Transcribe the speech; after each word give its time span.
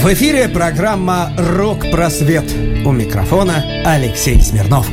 В 0.00 0.12
эфире 0.12 0.48
программа 0.48 1.32
«Рок-просвет». 1.36 2.44
У 2.86 2.92
микрофона 2.92 3.64
Алексей 3.84 4.40
Смирнов. 4.40 4.86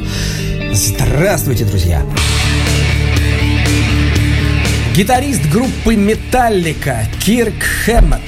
Здравствуйте, 0.74 1.64
друзья! 1.64 2.02
Гитарист 4.96 5.46
группы 5.52 5.96
«Металлика» 5.96 7.06
Кирк 7.24 7.62
Хэммет 7.86 8.22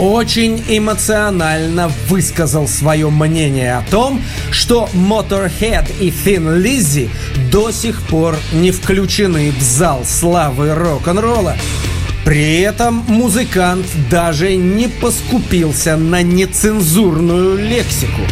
очень 0.00 0.60
эмоционально 0.66 1.88
высказал 2.08 2.66
свое 2.66 3.08
мнение 3.10 3.76
о 3.76 3.82
том, 3.88 4.20
что 4.50 4.88
Motorhead 4.92 5.86
и 6.00 6.10
Thin 6.10 6.60
Lizzy 6.60 7.10
до 7.52 7.70
сих 7.70 8.02
пор 8.02 8.36
не 8.52 8.72
включены 8.72 9.52
в 9.52 9.62
зал 9.62 10.04
славы 10.04 10.74
рок-н-ролла. 10.74 11.54
При 12.24 12.60
этом 12.60 13.04
музыкант 13.06 13.86
даже 14.10 14.56
не 14.56 14.88
поскупился 14.88 15.96
на 15.96 16.22
нецензурную 16.22 17.58
лексику. 17.58 18.22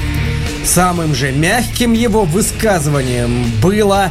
Самым 0.65 1.15
же 1.15 1.31
мягким 1.31 1.93
его 1.93 2.25
высказыванием 2.25 3.45
было 3.61 4.11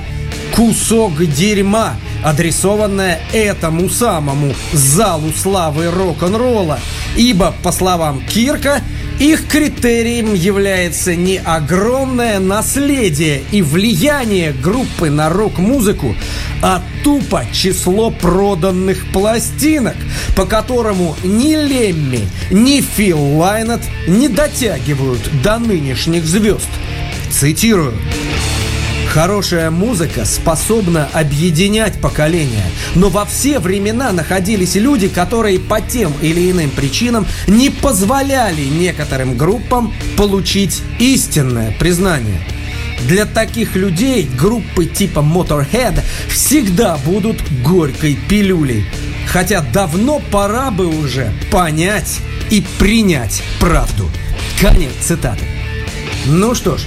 «кусок 0.56 1.26
дерьма», 1.26 1.96
адресованное 2.24 3.20
этому 3.34 3.90
самому 3.90 4.54
залу 4.72 5.32
славы 5.36 5.90
рок-н-ролла, 5.90 6.80
ибо, 7.16 7.54
по 7.64 7.72
словам 7.72 8.22
Кирка, 8.28 8.82
их 9.22 9.48
критерием 9.48 10.34
является 10.34 11.16
не 11.16 11.38
огромное 11.38 12.40
наследие 12.40 13.44
и 13.52 13.62
влияние 13.62 14.52
группы 14.52 15.12
на 15.12 15.30
рок-музыку, 15.30 16.16
а 16.64 16.82
тупо 17.04 17.46
число 17.54 18.10
проданных 18.10 19.06
пластинок, 19.12 19.96
по 20.36 20.46
которому 20.48 21.16
ни 21.24 21.56
Лемми, 21.56 22.28
ни 22.50 22.82
Фил 22.82 23.38
Лайнет 23.38 23.82
не 24.08 24.28
дотягивают 24.28 25.22
до 25.44 25.60
нынешних 25.60 26.26
звезд. 26.26 26.70
Цитирую. 27.30 27.94
Хорошая 29.14 29.72
музыка 29.72 30.24
способна 30.24 31.06
объединять 31.12 32.00
поколения, 32.00 32.64
но 32.96 33.10
во 33.10 33.26
все 33.26 33.60
времена 33.60 34.14
находились 34.14 34.76
люди, 34.76 35.10
которые 35.10 35.60
по 35.60 35.82
тем 35.82 36.14
или 36.22 36.50
иным 36.50 36.70
причинам 36.70 37.28
не 37.46 37.70
позволяли 37.70 38.64
некоторым 38.64 39.36
группам 39.36 39.94
получить 40.16 40.82
истинное 40.98 41.76
признание. 41.78 42.40
Для 43.02 43.26
таких 43.26 43.76
людей 43.76 44.30
группы 44.40 44.86
типа 44.86 45.20
Motorhead 45.20 46.00
всегда 46.30 46.96
будут 46.96 47.36
горькой 47.64 48.18
пилюлей. 48.30 48.86
Хотя 49.28 49.60
давно 49.60 50.22
пора 50.32 50.72
бы 50.72 50.88
уже 50.88 51.34
понять 51.52 52.20
и 52.50 52.64
принять 52.80 53.44
правду. 53.60 54.10
Конец 54.62 54.94
цитаты. 55.02 55.44
Ну 56.28 56.56
что 56.56 56.78
ж, 56.78 56.82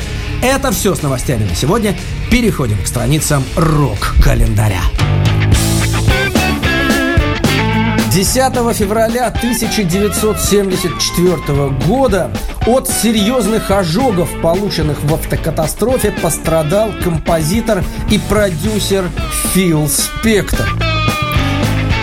это 0.45 0.71
все 0.71 0.95
с 0.95 1.03
новостями 1.03 1.45
на 1.45 1.55
сегодня. 1.55 1.97
Переходим 2.31 2.77
к 2.83 2.87
страницам 2.87 3.43
рок-календаря. 3.57 4.83
10 8.13 8.77
февраля 8.77 9.29
1974 9.29 11.69
года 11.87 12.31
от 12.67 12.89
серьезных 12.89 13.71
ожогов, 13.71 14.29
полученных 14.41 15.03
в 15.03 15.15
автокатастрофе, 15.15 16.13
пострадал 16.13 16.91
композитор 17.03 17.83
и 18.11 18.19
продюсер 18.19 19.11
Фил 19.53 19.89
Спектор. 19.89 20.84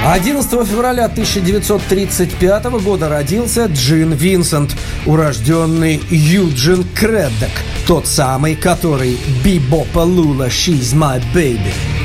11 0.04 0.50
февраля 0.68 1.06
1935 1.06 2.64
года 2.84 3.08
родился 3.08 3.66
Джин 3.66 4.14
Винсент, 4.14 4.76
урожденный 5.06 6.02
Юджин 6.10 6.84
Креддок, 6.96 7.52
тот 7.86 8.08
самый, 8.08 8.56
который 8.56 9.20
«Бибопа 9.44 10.00
Лула, 10.00 10.48
she's 10.48 10.96
my 10.96 11.22
baby». 11.36 12.01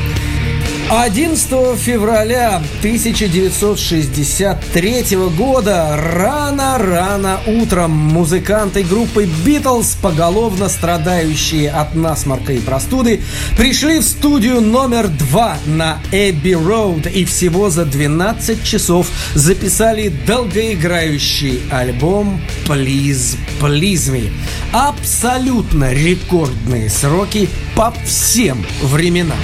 11 0.89 1.77
февраля 1.81 2.63
1963 2.79 5.17
года 5.37 5.97
рано-рано 5.97 7.41
утром 7.49 7.91
музыканты 7.91 8.85
группы 8.85 9.29
Битлз, 9.45 9.97
поголовно 10.01 10.69
страдающие 10.69 11.73
от 11.73 11.97
насморка 11.97 12.53
и 12.53 12.61
простуды, 12.61 13.21
пришли 13.57 13.99
в 13.99 14.05
студию 14.05 14.61
номер 14.61 15.09
два 15.09 15.59
на 15.67 15.99
Эбби 16.13 16.53
Роуд 16.53 17.09
и 17.09 17.25
всего 17.25 17.69
за 17.69 17.85
12 17.85 18.63
часов 18.63 19.09
записали 19.35 20.13
долгоиграющий 20.25 21.63
альбом 21.73 22.41
Please, 22.65 23.37
Please 23.61 24.13
Me. 24.13 24.31
Абсолютно 24.73 25.93
рекордные 25.93 26.89
сроки 26.91 27.49
по 27.75 27.93
всем 28.05 28.65
временам. 28.83 29.37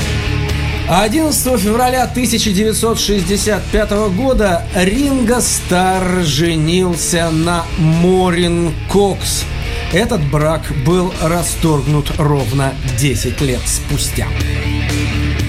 11 0.89 1.61
февраля 1.61 2.05
1965 2.05 3.91
года 4.17 4.65
Ринго 4.75 5.41
Стар 5.41 6.23
женился 6.23 7.31
на 7.31 7.65
Морин 7.79 8.75
Кокс. 8.91 9.45
Этот 9.93 10.21
брак 10.29 10.63
был 10.85 11.15
расторгнут 11.23 12.11
ровно 12.19 12.75
10 12.99 13.41
лет 13.43 13.61
спустя. 13.65 14.27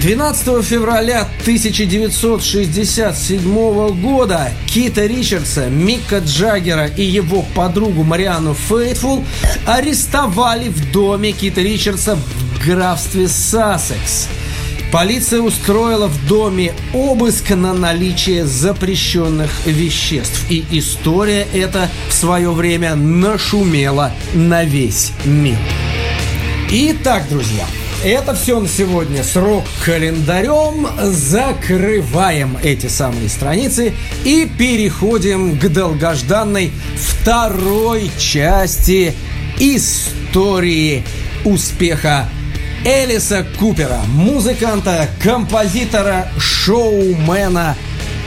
12 0.02 0.64
февраля 0.64 1.28
1967 1.40 4.00
года 4.00 4.52
Кита 4.66 5.04
Ричардса, 5.06 5.66
Мика 5.66 6.18
Джаггера 6.18 6.86
и 6.86 7.02
его 7.02 7.44
подругу 7.54 8.04
Мариану 8.04 8.54
Фейтфул 8.54 9.24
арестовали 9.66 10.68
в 10.68 10.92
доме 10.92 11.32
Кита 11.32 11.60
Ричардса 11.60 12.16
в 12.16 12.64
графстве 12.64 13.26
Сассекс– 13.28 14.28
Полиция 14.94 15.40
устроила 15.40 16.06
в 16.06 16.28
доме 16.28 16.72
обыск 16.92 17.50
на 17.50 17.74
наличие 17.74 18.46
запрещенных 18.46 19.50
веществ. 19.66 20.48
И 20.48 20.64
история 20.70 21.48
эта 21.52 21.90
в 22.08 22.12
свое 22.12 22.52
время 22.52 22.94
нашумела 22.94 24.12
на 24.34 24.62
весь 24.62 25.10
мир. 25.24 25.58
Итак, 26.70 27.24
друзья, 27.28 27.66
это 28.04 28.36
все 28.36 28.60
на 28.60 28.68
сегодня 28.68 29.24
с 29.24 29.34
рок-календарем. 29.34 30.86
Закрываем 31.10 32.56
эти 32.62 32.86
самые 32.86 33.28
страницы 33.28 33.94
и 34.24 34.48
переходим 34.56 35.58
к 35.58 35.68
долгожданной 35.70 36.70
второй 36.94 38.12
части 38.16 39.12
истории 39.58 41.02
успеха 41.44 42.28
Элиса 42.84 43.46
Купера, 43.58 44.00
музыканта, 44.08 45.08
композитора, 45.22 46.28
шоумена 46.38 47.76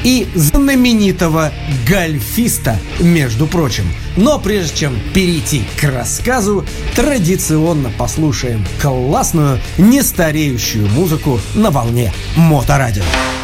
и 0.03 0.27
знаменитого 0.33 1.51
гольфиста, 1.87 2.79
между 2.99 3.45
прочим. 3.45 3.85
Но 4.15 4.39
прежде 4.39 4.75
чем 4.75 4.99
перейти 5.13 5.63
к 5.79 5.83
рассказу, 5.83 6.65
традиционно 6.95 7.91
послушаем 7.99 8.65
классную, 8.81 9.59
нестареющую 9.77 10.87
музыку 10.87 11.39
на 11.53 11.69
волне 11.69 12.11
Моторадио. 12.35 13.03
crashing 13.03 13.36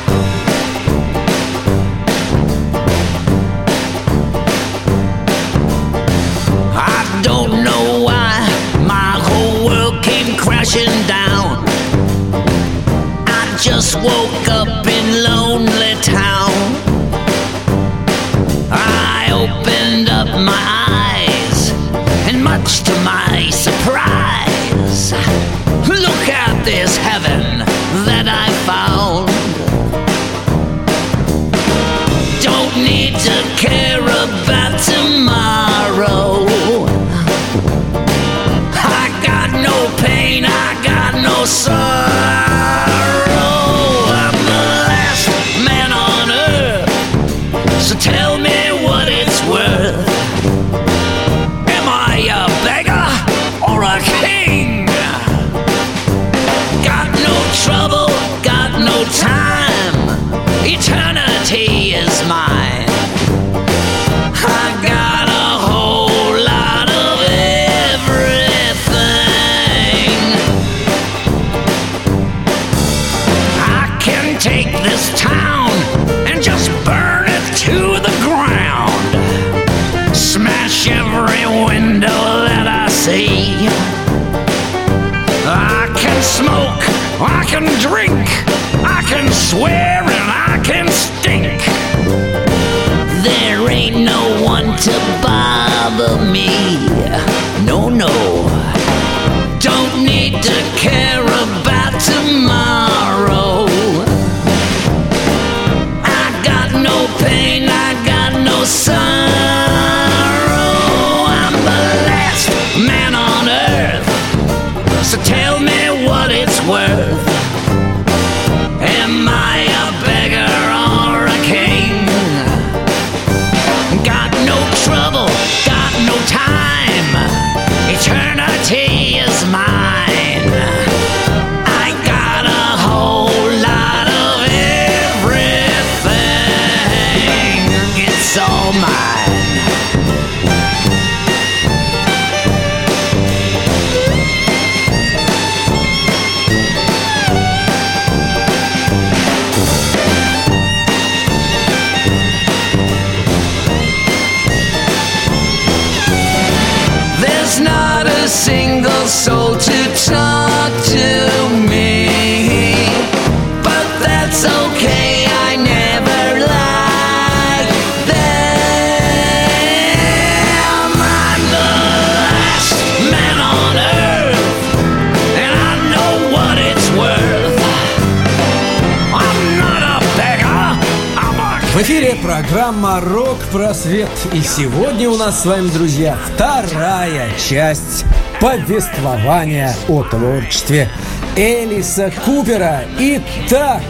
программа 182.24 183.00
«Рок 183.02 183.38
Просвет». 183.52 184.10
И 184.32 184.42
сегодня 184.42 185.10
у 185.10 185.18
нас 185.18 185.42
с 185.42 185.46
вами, 185.46 185.68
друзья, 185.68 186.18
вторая 186.34 187.28
часть 187.38 188.06
повествования 188.40 189.76
о 189.90 190.04
творчестве 190.04 190.88
Элиса 191.36 192.14
Купера. 192.24 192.86
Итак, 192.98 193.84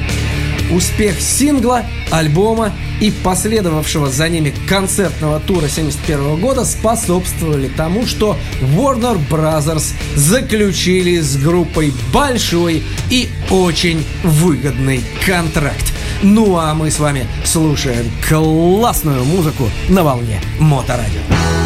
Успех 0.75 1.21
сингла, 1.21 1.85
альбома 2.11 2.73
и 3.01 3.13
последовавшего 3.13 4.11
за 4.11 4.29
ними 4.29 4.53
концертного 4.69 5.39
тура 5.39 5.67
1971 5.67 6.41
года 6.41 6.65
способствовали 6.65 7.69
тому, 7.69 8.07
что 8.07 8.37
Warner 8.61 9.19
Brothers 9.31 9.93
заключили 10.17 11.21
с 11.21 11.37
группой 11.37 11.93
большой 12.13 12.83
и 13.09 13.29
очень 13.51 14.05
выгодный 14.25 15.05
контракт. 15.25 15.93
Ну 16.23 16.57
а 16.57 16.75
мы 16.75 16.91
с 16.91 16.99
вами 16.99 17.27
слушаем 17.45 18.11
классную 18.29 19.25
музыку 19.25 19.71
на 19.89 20.03
волне 20.03 20.41
Моторадио. 20.59 21.64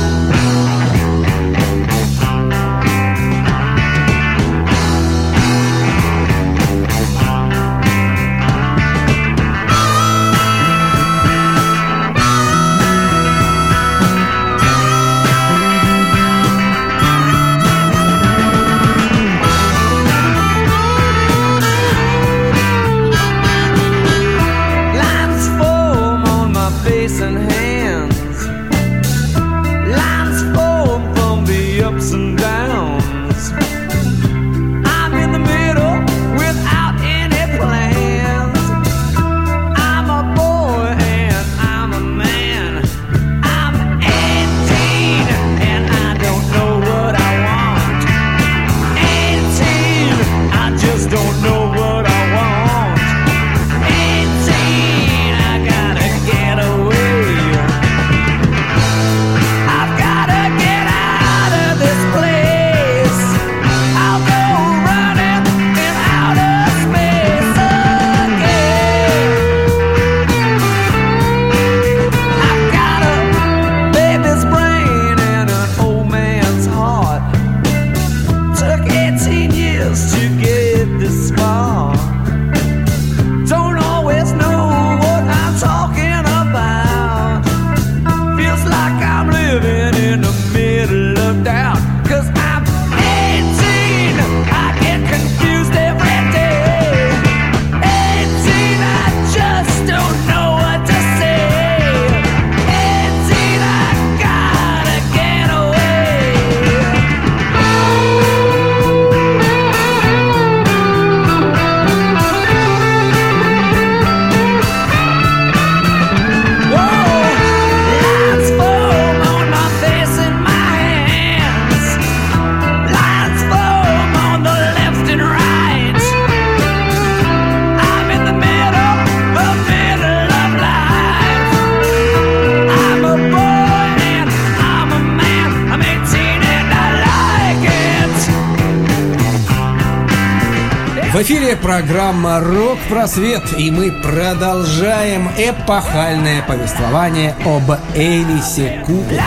Программа 142.09 142.41
«Рок-просвет», 142.41 143.43
и 143.59 143.71
мы 143.71 143.93
продолжаем 143.93 145.29
эпохальное 145.37 146.43
повествование 146.43 147.37
об 147.45 147.71
Элисе 147.95 148.83
Купере. 148.87 149.23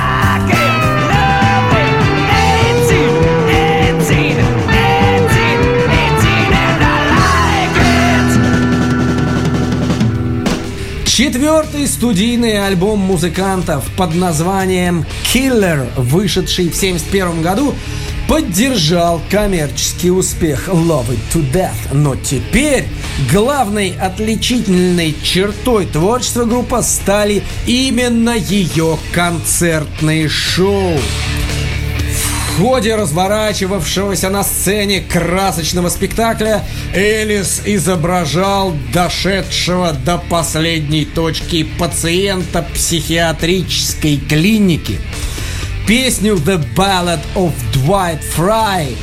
Четвертый 11.06 11.86
студийный 11.86 12.66
альбом 12.66 12.98
музыкантов 12.98 13.86
под 13.96 14.16
названием 14.16 15.06
«Killer», 15.32 15.88
вышедший 15.96 16.70
в 16.70 16.76
1971 16.76 17.44
году, 17.44 17.76
поддержал 18.32 19.22
коммерческий 19.30 20.10
успех 20.10 20.70
Love 20.70 21.10
It 21.10 21.20
To 21.34 21.52
Death. 21.52 21.92
Но 21.92 22.16
теперь 22.16 22.86
главной 23.30 23.94
отличительной 24.00 25.14
чертой 25.22 25.86
творчества 25.86 26.46
группы 26.46 26.82
стали 26.82 27.44
именно 27.68 28.34
ее 28.38 28.98
концертные 29.12 30.30
шоу. 30.30 30.98
В 32.48 32.58
ходе 32.58 32.96
разворачивавшегося 32.96 34.30
на 34.30 34.46
сцене 34.46 35.02
красочного 35.02 35.90
спектакля 35.90 36.64
Элис 36.94 37.62
изображал 37.66 38.74
дошедшего 38.94 39.92
до 39.92 40.18
последней 40.18 41.04
точки 41.04 41.64
пациента 41.78 42.66
психиатрической 42.74 44.18
клиники. 44.18 45.00
Песню 45.92 46.36
«The 46.36 46.64
Ballad 46.74 47.20
of 47.36 47.52
Dwight 47.74 48.22
Fry» 48.38 48.96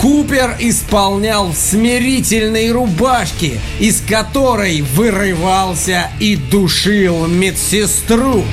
Купер 0.00 0.54
исполнял 0.60 1.50
в 1.50 1.56
смирительной 1.56 2.70
рубашке, 2.70 3.58
из 3.80 4.00
которой 4.00 4.82
вырывался 4.82 6.08
и 6.20 6.36
душил 6.36 7.26
медсестру. 7.26 8.44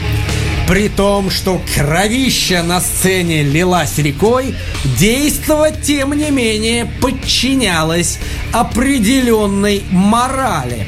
При 0.67 0.89
том, 0.89 1.29
что 1.29 1.61
кровища 1.75 2.63
на 2.63 2.81
сцене 2.81 3.43
лилась 3.43 3.99
рекой, 3.99 4.55
действовать, 4.97 5.83
тем 5.83 6.13
не 6.13 6.31
менее, 6.31 6.91
подчинялось 6.99 8.17
определенной 8.53 9.83
морали. 9.91 10.87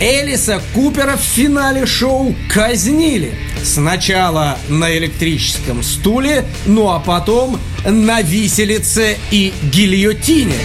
Элиса 0.00 0.60
Купера 0.74 1.16
в 1.16 1.20
финале 1.20 1.86
шоу 1.86 2.34
казнили. 2.52 3.32
Сначала 3.62 4.58
на 4.68 4.96
электрическом 4.96 5.82
стуле, 5.82 6.44
ну 6.66 6.90
а 6.90 6.98
потом 6.98 7.58
на 7.84 8.20
виселице 8.20 9.16
и 9.30 9.52
гильотине. 9.62 10.58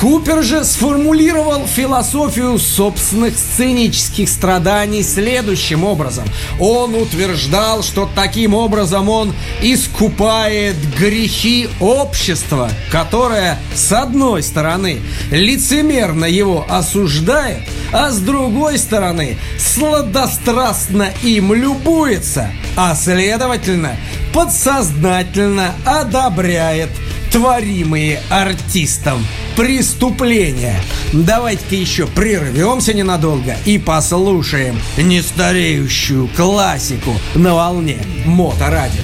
Купер 0.00 0.42
же 0.42 0.64
сформулировал 0.64 1.66
философию 1.66 2.58
собственных 2.58 3.38
сценических 3.38 4.28
страданий 4.28 5.02
следующим 5.02 5.84
образом. 5.84 6.24
Он 6.58 6.94
утверждал, 6.94 7.82
что 7.82 8.08
таким 8.14 8.54
образом 8.54 9.08
он 9.08 9.34
искупает 9.62 10.76
грехи 10.98 11.68
общества, 11.80 12.70
которое, 12.90 13.58
с 13.74 13.92
одной 13.92 14.42
стороны, 14.42 15.00
лицемерно 15.30 16.24
его 16.24 16.66
осуждает, 16.68 17.60
а 17.92 18.10
с 18.10 18.18
другой 18.18 18.78
стороны, 18.78 19.38
сладострастно 19.58 21.10
им 21.22 21.54
любуется, 21.54 22.50
а 22.76 22.94
следовательно, 22.94 23.96
подсознательно 24.32 25.74
одобряет 25.84 26.90
творимые 27.34 28.20
артистом 28.30 29.26
преступления. 29.56 30.80
Давайте-ка 31.12 31.74
еще 31.74 32.06
прервемся 32.06 32.94
ненадолго 32.94 33.56
и 33.64 33.76
послушаем 33.76 34.78
нестареющую 34.96 36.28
классику 36.28 37.12
на 37.34 37.54
волне 37.54 37.98
Моторадио. 38.24 39.02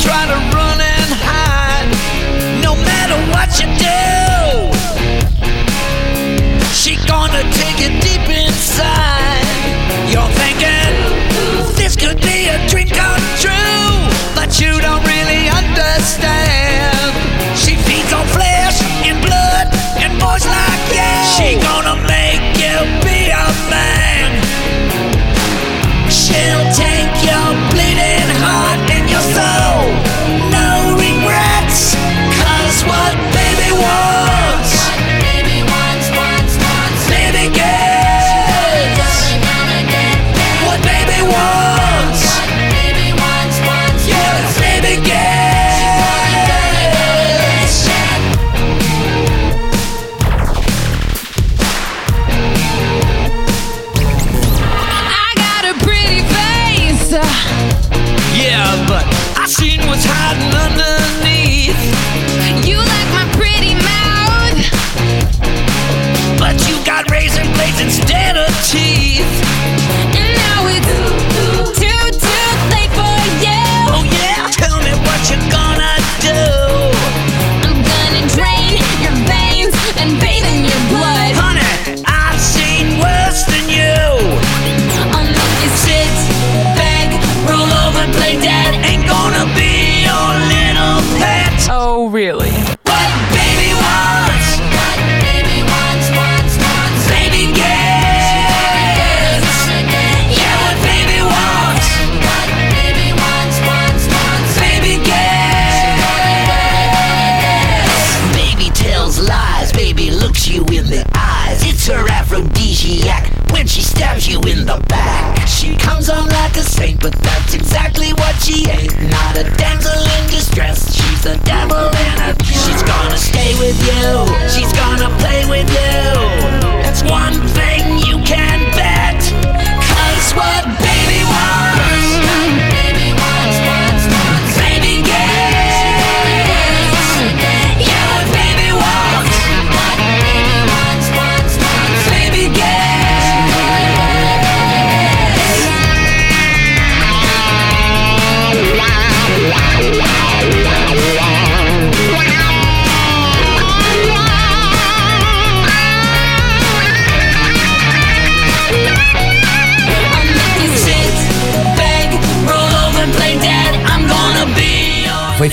Try 0.00 0.26
to 0.26 0.34
run 0.54 0.80
and 0.82 1.12
hide. 1.24 1.88
No 2.62 2.74
matter 2.74 3.16
what 3.32 3.58
you 3.58 3.66
do. 3.78 4.13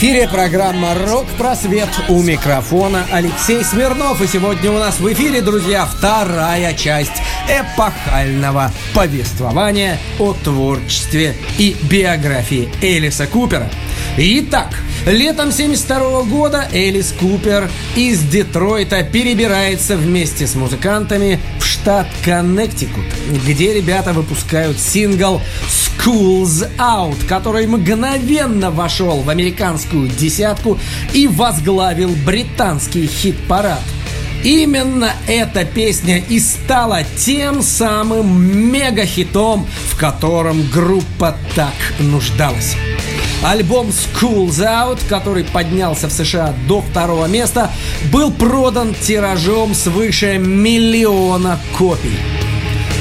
Эфире 0.01 0.27
программа 0.27 0.95
«Рок-просвет» 0.95 1.87
у 2.09 2.23
микрофона 2.23 3.05
Алексей 3.11 3.63
Смирнов. 3.63 4.19
И 4.19 4.25
сегодня 4.25 4.71
у 4.71 4.79
нас 4.79 4.99
в 4.99 5.13
эфире, 5.13 5.41
друзья, 5.41 5.85
вторая 5.85 6.73
часть 6.73 7.21
эпохального 7.47 8.71
повествования 8.95 9.99
о 10.17 10.33
творчестве 10.33 11.35
и 11.59 11.77
биографии 11.83 12.67
Элиса 12.81 13.27
Купера. 13.27 13.69
Итак, 14.17 14.75
летом 15.05 15.51
72 15.51 16.23
года 16.23 16.67
Элис 16.71 17.13
Купер 17.19 17.69
из 17.95 18.21
Детройта 18.21 19.03
перебирается 19.03 19.97
вместе 19.97 20.47
с 20.47 20.55
музыкантами 20.55 21.39
в 21.59 21.65
штат 21.65 22.07
Коннектикут, 22.23 23.05
где 23.45 23.73
ребята 23.73 24.13
выпускают 24.13 24.79
сингл 24.79 25.41
Schools 25.67 26.69
Out, 26.77 27.25
который 27.27 27.67
мгновенно 27.67 28.71
вошел 28.71 29.21
в 29.21 29.29
американскую 29.29 30.07
десятку 30.07 30.79
и 31.13 31.27
возглавил 31.27 32.15
британский 32.25 33.07
хит-парад. 33.07 33.81
Именно 34.43 35.11
эта 35.27 35.65
песня 35.65 36.17
и 36.17 36.39
стала 36.39 37.03
тем 37.17 37.61
самым 37.61 38.71
мегахитом, 38.71 39.67
в 39.89 39.99
котором 39.99 40.67
группа 40.71 41.37
так 41.55 41.75
нуждалась. 41.99 42.75
Альбом 43.43 43.87
Schools 43.89 44.59
Out, 44.59 44.99
который 45.09 45.43
поднялся 45.43 46.07
в 46.07 46.11
США 46.11 46.53
до 46.67 46.81
второго 46.81 47.25
места, 47.25 47.71
был 48.11 48.31
продан 48.31 48.93
тиражом 48.93 49.73
свыше 49.73 50.37
миллиона 50.37 51.59
копий. 51.75 52.19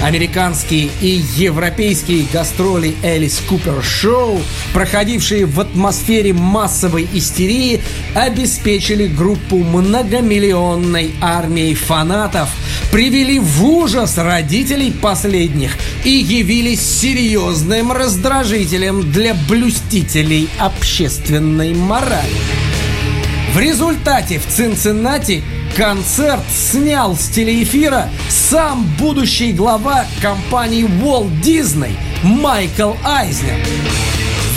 Американские 0.03 0.89
и 1.03 1.23
европейские 1.37 2.25
гастроли 2.33 2.97
Элис 3.03 3.39
Купер 3.47 3.83
Шоу, 3.83 4.41
проходившие 4.73 5.45
в 5.45 5.61
атмосфере 5.61 6.33
массовой 6.33 7.07
истерии, 7.13 7.83
обеспечили 8.15 9.07
группу 9.07 9.59
многомиллионной 9.59 11.13
армией 11.21 11.75
фанатов, 11.75 12.49
привели 12.91 13.39
в 13.39 13.65
ужас 13.65 14.19
родителей 14.19 14.91
последних 14.91 15.77
и 16.05 16.11
явились 16.11 16.81
серьезным 16.81 17.93
раздражителем 17.93 19.11
для 19.13 19.35
блюстителей 19.49 20.49
общественной 20.59 21.75
морали. 21.75 22.31
В 23.55 23.59
результате 23.59 24.39
в 24.39 24.47
Цинциннати 24.47 25.43
концерт 25.77 26.43
снял 26.53 27.17
с 27.17 27.29
телеэфира 27.29 28.09
сам 28.29 28.85
будущий 28.99 29.53
глава 29.53 30.05
компании 30.23 30.85
Walt 30.85 31.31
Disney 31.43 31.93
Майкл 32.23 32.93
Айзнер. 33.05 33.57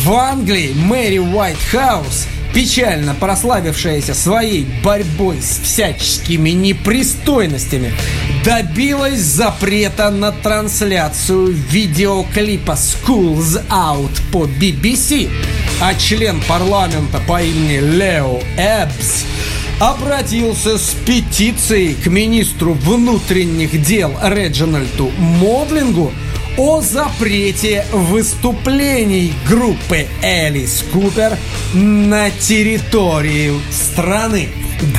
В 0.03 0.13
Англии 0.13 0.73
Мэри 0.75 1.19
Уайтхаус, 1.19 2.27
печально 2.53 3.15
прославившаяся 3.15 4.13
своей 4.13 4.65
борьбой 4.83 5.41
с 5.41 5.59
всяческими 5.59 6.51
непристойностями, 6.51 7.93
добилась 8.45 9.19
запрета 9.19 10.09
на 10.11 10.31
трансляцию 10.31 11.47
видеоклипа 11.47 12.73
Schools 12.73 13.65
Out 13.69 14.21
по 14.31 14.45
BBC, 14.45 15.29
а 15.81 15.95
член 15.95 16.41
парламента 16.47 17.19
по 17.27 17.41
имени 17.41 17.79
Лео 17.79 18.39
Эбс 18.57 19.25
обратился 19.79 20.77
с 20.77 20.95
петицией 21.05 21.95
к 21.95 22.07
министру 22.07 22.73
внутренних 22.73 23.81
дел 23.83 24.13
Реджинальду 24.23 25.11
Модлингу 25.17 26.13
о 26.57 26.81
запрете 26.81 27.85
выступлений 27.91 29.33
группы 29.47 30.05
Элис 30.21 30.83
Купер 30.93 31.37
на 31.73 32.29
территории 32.29 33.51
страны. 33.71 34.49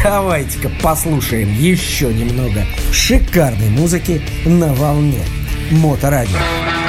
Давайте-ка 0.03 0.71
послушаем 0.83 1.53
еще 1.57 2.12
немного 2.12 2.64
шикарной 2.93 3.69
музыки 3.69 4.21
на 4.45 4.75
волне 4.75 5.23
Моторадио. 5.71 6.38
Well, 6.38 6.84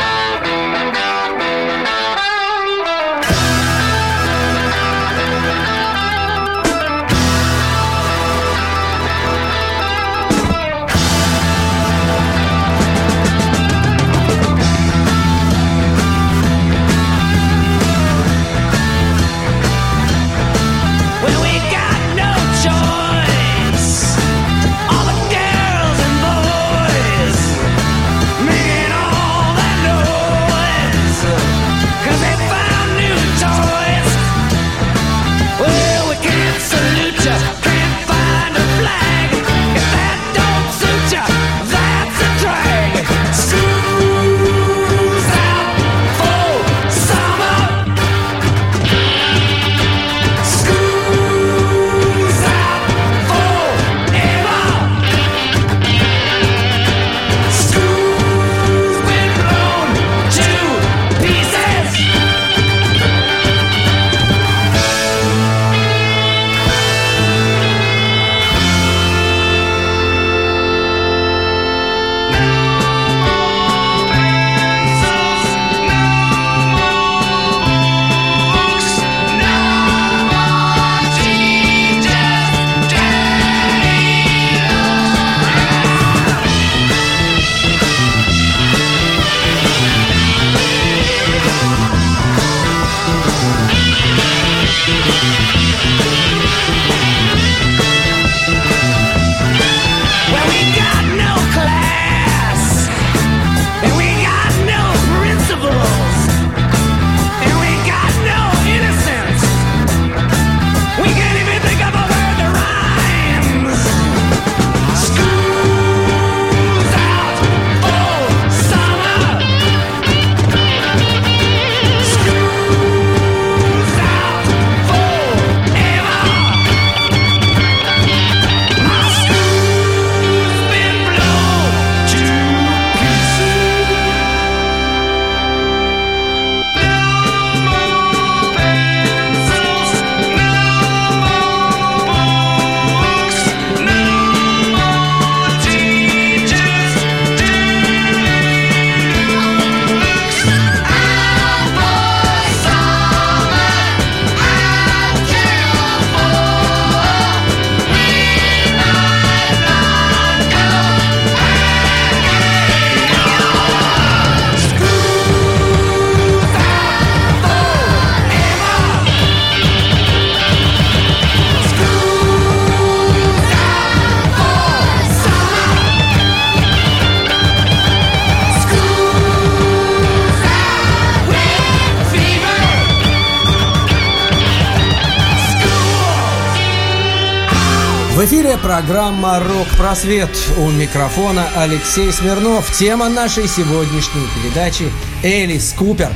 В 188.16 188.24
эфире 188.24 188.58
программа 188.58 189.42
«Рок-просвет». 189.42 190.30
У 190.58 190.70
микрофона 190.70 191.50
Алексей 191.58 192.14
Смирнов. 192.14 192.72
Тема 192.72 193.10
нашей 193.10 193.46
сегодняшней 193.46 194.26
передачи 194.42 194.90
«Элис 195.22 195.76
Купер». 195.78 196.08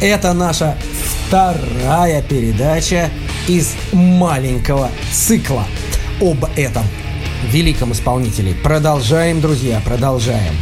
Это 0.00 0.32
наша 0.32 0.76
вторая 1.28 2.20
передача 2.22 3.10
из 3.46 3.76
маленького 3.92 4.90
цикла 5.12 5.64
об 6.20 6.46
этом 6.56 6.82
великом 7.44 7.92
исполнителе. 7.92 8.52
Продолжаем, 8.52 9.40
друзья, 9.40 9.80
продолжаем. 9.84 10.52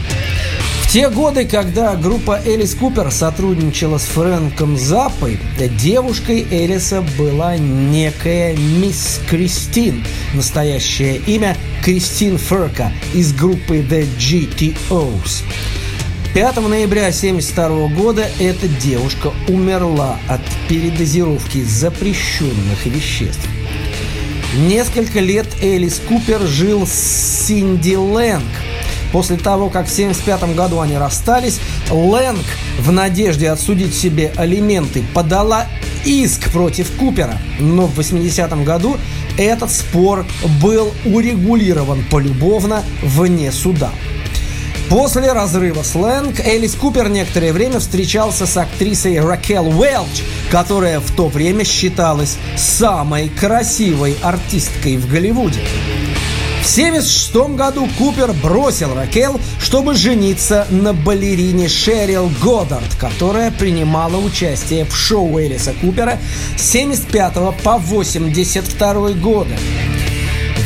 В 0.84 0.92
те 0.94 1.10
годы, 1.10 1.44
когда 1.44 1.96
группа 1.96 2.38
Элис 2.46 2.76
Купер 2.76 3.10
сотрудничала 3.10 3.98
с 3.98 4.04
Фрэнком 4.04 4.76
Заппой, 4.76 5.40
девушкой 5.76 6.46
Элиса 6.48 7.04
была 7.18 7.56
некая 7.56 8.54
мисс 8.54 9.18
Кристин, 9.28 10.04
настоящее 10.34 11.16
имя 11.16 11.56
Кристин 11.82 12.38
Ферка 12.38 12.92
из 13.12 13.32
группы 13.32 13.78
The 13.78 14.06
GTOs. 14.16 15.42
5 16.32 16.56
ноября 16.68 17.08
1972 17.08 17.88
года 17.88 18.28
эта 18.38 18.68
девушка 18.68 19.32
умерла 19.48 20.18
от 20.28 20.42
передозировки 20.68 21.64
запрещенных 21.64 22.86
веществ. 22.86 23.48
Несколько 24.68 25.18
лет 25.18 25.46
Элис 25.60 26.00
Купер 26.06 26.42
жил 26.42 26.86
с 26.86 27.46
Синди 27.46 27.96
Лэнг. 27.96 28.44
После 29.14 29.36
того, 29.36 29.70
как 29.70 29.86
в 29.86 29.92
1975 29.92 30.56
году 30.56 30.80
они 30.80 30.98
расстались, 30.98 31.60
Лэнг 31.88 32.44
в 32.80 32.90
надежде 32.90 33.48
отсудить 33.48 33.94
себе 33.94 34.32
алименты 34.36 35.04
подала 35.14 35.68
иск 36.04 36.50
против 36.50 36.90
Купера. 36.96 37.38
Но 37.60 37.86
в 37.86 37.96
80-м 37.96 38.64
году 38.64 38.96
этот 39.38 39.70
спор 39.70 40.26
был 40.60 40.92
урегулирован 41.04 42.04
полюбовно 42.10 42.82
вне 43.04 43.52
суда. 43.52 43.92
После 44.88 45.30
разрыва 45.32 45.84
с 45.84 45.94
Лэнг 45.94 46.40
Элис 46.40 46.74
Купер 46.74 47.08
некоторое 47.08 47.52
время 47.52 47.78
встречался 47.78 48.46
с 48.46 48.56
актрисой 48.56 49.20
Ракел 49.20 49.68
Уэлч, 49.68 50.24
которая 50.50 50.98
в 50.98 51.12
то 51.12 51.28
время 51.28 51.64
считалась 51.64 52.36
самой 52.56 53.28
красивой 53.28 54.16
артисткой 54.22 54.96
в 54.96 55.08
Голливуде. 55.08 55.60
В 56.64 56.66
1976 56.66 57.56
году 57.56 57.86
Купер 57.98 58.32
бросил 58.32 58.94
Ракел, 58.94 59.38
чтобы 59.60 59.94
жениться 59.94 60.66
на 60.70 60.94
балерине 60.94 61.68
Шерил 61.68 62.32
Годдард, 62.42 62.94
которая 62.98 63.50
принимала 63.50 64.16
участие 64.16 64.86
в 64.86 64.96
шоу 64.96 65.38
Элиса 65.38 65.74
Купера 65.74 66.18
с 66.56 66.62
75 66.62 67.34
по 67.62 67.76
82 67.76 69.10
годы. 69.10 69.54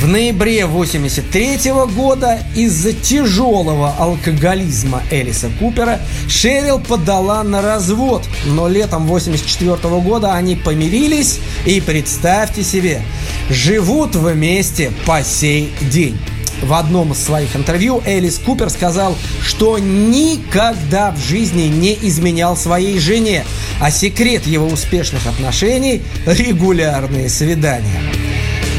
В 0.01 0.07
ноябре 0.07 0.67
83 0.67 1.73
года 1.93 2.39
из-за 2.55 2.93
тяжелого 2.93 3.93
алкоголизма 3.99 5.03
Элиса 5.11 5.51
Купера 5.59 6.01
Шерил 6.29 6.79
подала 6.79 7.43
на 7.43 7.61
развод, 7.61 8.23
но 8.47 8.69
летом 8.69 9.09
84 9.09 9.77
года 10.01 10.35
они 10.35 10.55
помирились 10.55 11.41
и, 11.67 11.81
представьте 11.81 12.63
себе, 12.63 13.03
живут 13.49 14.15
вместе 14.15 14.93
по 15.07 15.23
сей 15.23 15.73
день. 15.91 16.19
В 16.63 16.75
одном 16.75 17.13
из 17.13 17.19
своих 17.19 17.55
интервью 17.55 18.03
Элис 18.05 18.39
Купер 18.39 18.69
сказал, 18.69 19.17
что 19.43 19.79
никогда 19.79 21.13
в 21.13 21.19
жизни 21.19 21.63
не 21.63 21.95
изменял 22.03 22.57
своей 22.57 22.99
жене, 22.99 23.45
а 23.81 23.91
секрет 23.91 24.47
его 24.47 24.67
успешных 24.67 25.27
отношений– 25.27 26.03
регулярные 26.27 27.29
свидания. 27.29 28.28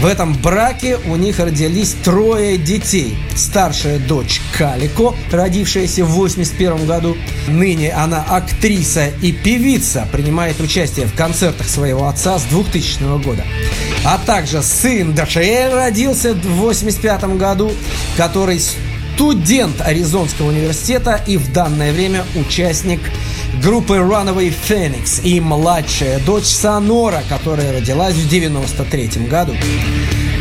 В 0.01 0.05
этом 0.05 0.33
браке 0.33 0.97
у 1.07 1.17
них 1.17 1.39
родились 1.39 1.93
трое 2.05 2.57
детей. 2.57 3.17
Старшая 3.35 3.99
дочь 3.99 4.39
Калико, 4.57 5.13
родившаяся 5.29 6.05
в 6.05 6.11
81 6.11 6.85
году. 6.85 7.17
Ныне 7.49 7.91
она 7.91 8.23
актриса 8.23 9.09
и 9.21 9.33
певица, 9.33 10.07
принимает 10.09 10.61
участие 10.61 11.05
в 11.05 11.13
концертах 11.15 11.67
своего 11.67 12.07
отца 12.07 12.39
с 12.39 12.43
2000 12.43 13.21
года. 13.21 13.43
А 14.05 14.17
также 14.25 14.61
сын 14.61 15.13
Дашиэль 15.13 15.73
родился 15.73 16.33
в 16.33 16.47
85 16.47 17.37
году, 17.37 17.69
который 18.15 18.61
студент 19.19 19.81
Аризонского 19.81 20.47
университета 20.47 21.21
и 21.27 21.35
в 21.35 21.51
данное 21.51 21.91
время 21.91 22.23
участник 22.35 23.01
группы 23.63 23.95
Runaway 23.95 24.53
Phoenix 24.67 25.21
и 25.23 25.39
младшая 25.39 26.19
дочь 26.19 26.45
Сонора, 26.45 27.23
которая 27.29 27.73
родилась 27.73 28.15
в 28.15 28.29
93 28.29 29.27
году. 29.27 29.53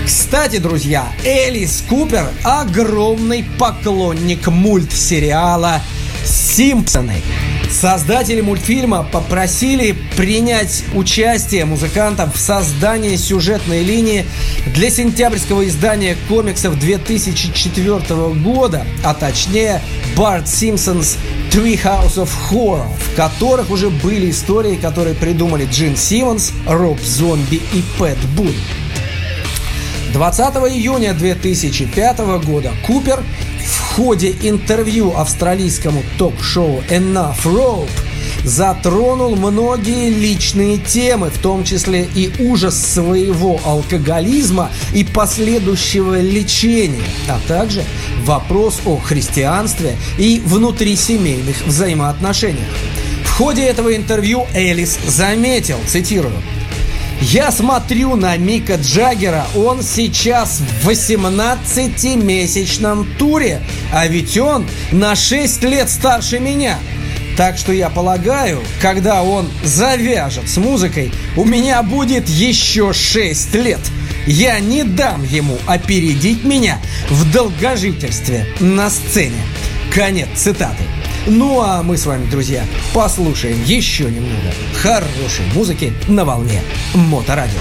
Кстати, 0.06 0.58
друзья, 0.58 1.06
Элис 1.24 1.84
Купер 1.88 2.28
огромный 2.44 3.44
поклонник 3.58 4.46
мультсериала 4.48 5.82
«Симпсоны». 6.24 7.22
Создатели 7.70 8.40
мультфильма 8.40 9.06
попросили 9.12 9.94
принять 10.16 10.84
участие 10.94 11.66
музыкантов 11.66 12.34
в 12.34 12.40
создании 12.40 13.16
сюжетной 13.16 13.82
линии 13.82 14.26
для 14.74 14.90
сентябрьского 14.90 15.66
издания 15.68 16.16
комиксов 16.28 16.78
2004 16.78 18.00
года, 18.42 18.86
а 19.04 19.14
точнее 19.14 19.82
Барт 20.16 20.48
Симпсонс 20.48 21.18
Three 21.50 21.80
House 21.80 22.16
of 22.16 22.30
Horror, 22.50 22.88
в 22.98 23.16
которых 23.16 23.70
уже 23.70 23.90
были 23.90 24.30
истории, 24.30 24.76
которые 24.76 25.14
придумали 25.14 25.66
Джин 25.66 25.96
Симмонс, 25.96 26.52
Роб 26.66 26.98
Зомби 27.00 27.56
и 27.72 27.84
Пэт 27.98 28.18
Бун. 28.34 28.54
20 30.12 30.40
июня 30.72 31.12
2005 31.12 32.18
года 32.44 32.72
Купер 32.86 33.22
в 33.68 33.96
ходе 33.96 34.34
интервью 34.42 35.14
австралийскому 35.14 36.02
ток-шоу 36.16 36.82
Enough 36.88 37.44
Rope 37.44 37.90
затронул 38.44 39.36
многие 39.36 40.08
личные 40.08 40.78
темы, 40.78 41.28
в 41.28 41.38
том 41.38 41.64
числе 41.64 42.08
и 42.14 42.32
ужас 42.38 42.76
своего 42.94 43.60
алкоголизма 43.64 44.70
и 44.94 45.04
последующего 45.04 46.20
лечения, 46.20 47.04
а 47.28 47.38
также 47.46 47.84
вопрос 48.24 48.80
о 48.86 48.96
христианстве 48.96 49.96
и 50.18 50.40
внутрисемейных 50.44 51.66
взаимоотношениях. 51.66 52.68
В 53.24 53.30
ходе 53.38 53.64
этого 53.64 53.94
интервью 53.94 54.46
Элис 54.54 54.98
заметил, 55.06 55.76
цитирую, 55.86 56.42
я 57.20 57.50
смотрю 57.50 58.16
на 58.16 58.36
Мика 58.36 58.76
Джаггера, 58.76 59.46
он 59.56 59.82
сейчас 59.82 60.60
в 60.82 60.88
18-месячном 60.88 63.06
туре, 63.18 63.60
а 63.92 64.06
ведь 64.06 64.38
он 64.38 64.66
на 64.92 65.16
6 65.16 65.64
лет 65.64 65.90
старше 65.90 66.38
меня. 66.38 66.78
Так 67.36 67.58
что 67.58 67.72
я 67.72 67.88
полагаю, 67.88 68.62
когда 68.80 69.22
он 69.22 69.48
завяжет 69.62 70.48
с 70.48 70.56
музыкой, 70.56 71.12
у 71.36 71.44
меня 71.44 71.82
будет 71.82 72.28
еще 72.28 72.92
6 72.92 73.54
лет. 73.54 73.80
Я 74.26 74.58
не 74.60 74.82
дам 74.82 75.24
ему 75.24 75.56
опередить 75.66 76.44
меня 76.44 76.78
в 77.08 77.32
долгожительстве 77.32 78.46
на 78.60 78.90
сцене. 78.90 79.40
Конец 79.94 80.28
цитаты. 80.34 80.84
Ну 81.30 81.60
а 81.60 81.82
мы 81.82 81.98
с 81.98 82.06
вами, 82.06 82.24
друзья, 82.30 82.64
послушаем 82.94 83.62
еще 83.64 84.04
немного 84.04 84.50
хорошей 84.80 85.44
музыки 85.54 85.92
на 86.08 86.24
волне 86.24 86.62
Моторадио. 86.94 87.58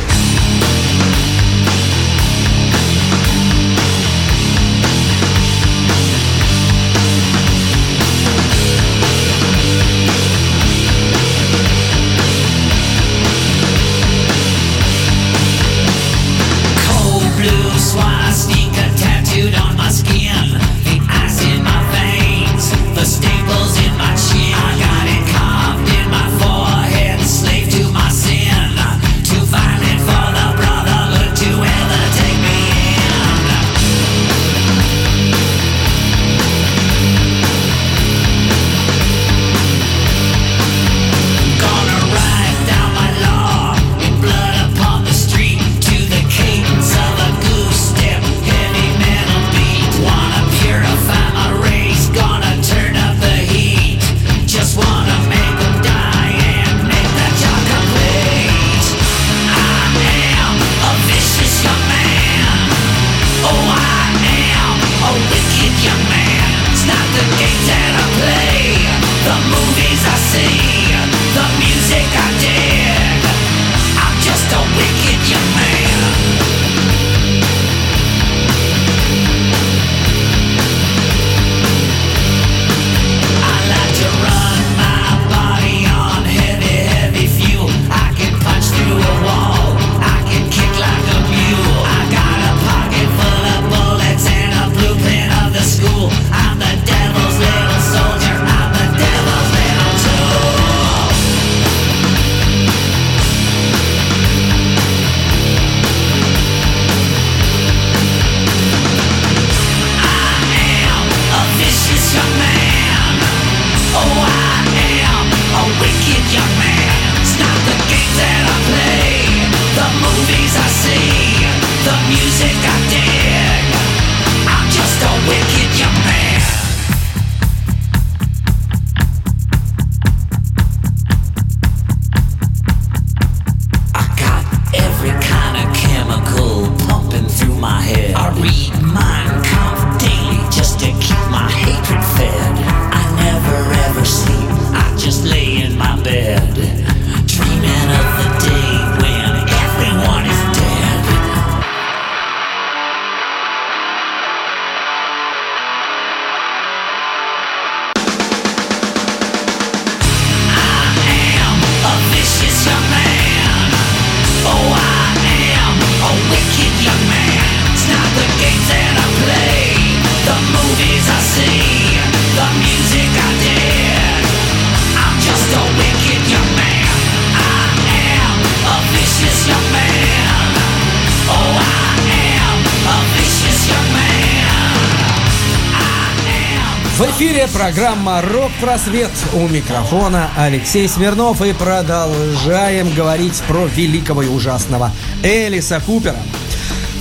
В 186.97 187.01
эфире 187.11 187.47
программа 187.53 188.23
«Рок-просвет». 188.23 189.11
У 189.33 189.47
микрофона 189.47 190.31
Алексей 190.35 190.89
Смирнов. 190.89 191.43
И 191.43 191.53
продолжаем 191.53 192.91
говорить 192.95 193.39
про 193.47 193.65
великого 193.65 194.23
и 194.23 194.27
ужасного 194.27 194.89
Элиса 195.21 195.79
Купера. 195.79 196.17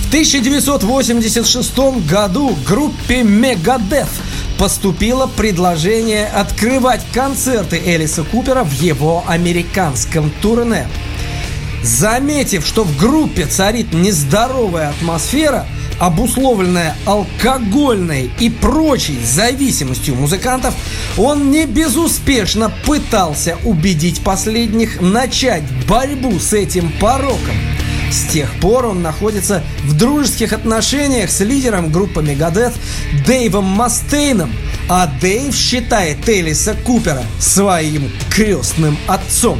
В 0.03 0.07
1986 0.09 1.79
году 2.07 2.55
группе 2.67 3.21
Megadeth 3.21 4.05
поступило 4.59 5.25
предложение 5.25 6.27
открывать 6.27 7.01
концерты 7.11 7.81
Элиса 7.83 8.23
Купера 8.23 8.63
в 8.63 8.73
его 8.73 9.23
американском 9.27 10.29
турне. 10.43 10.87
Заметив, 11.81 12.67
что 12.67 12.83
в 12.83 12.95
группе 12.97 13.47
царит 13.47 13.93
нездоровая 13.93 14.89
атмосфера, 14.89 15.65
обусловленная 15.99 16.95
алкогольной 17.05 18.31
и 18.39 18.49
прочей 18.49 19.19
зависимостью 19.23 20.15
музыкантов, 20.15 20.75
он 21.17 21.51
не 21.51 21.65
безуспешно 21.65 22.71
пытался 22.85 23.57
убедить 23.63 24.21
последних 24.21 25.01
начать 25.01 25.63
борьбу 25.87 26.39
с 26.39 26.53
этим 26.53 26.91
пороком. 26.99 27.55
С 28.11 28.31
тех 28.31 28.51
пор 28.61 28.85
он 28.85 29.01
находится 29.01 29.63
в 29.83 29.97
дружеских 29.97 30.53
отношениях 30.53 31.29
с 31.29 31.41
лидером 31.41 31.91
группы 31.91 32.21
Megadeth 32.21 32.73
Дэйвом 33.25 33.65
Мастейном, 33.65 34.51
а 34.89 35.11
Дэйв 35.21 35.53
считает 35.53 36.27
Элиса 36.29 36.73
Купера 36.85 37.23
своим 37.39 38.09
крестным 38.29 38.97
отцом. 39.07 39.59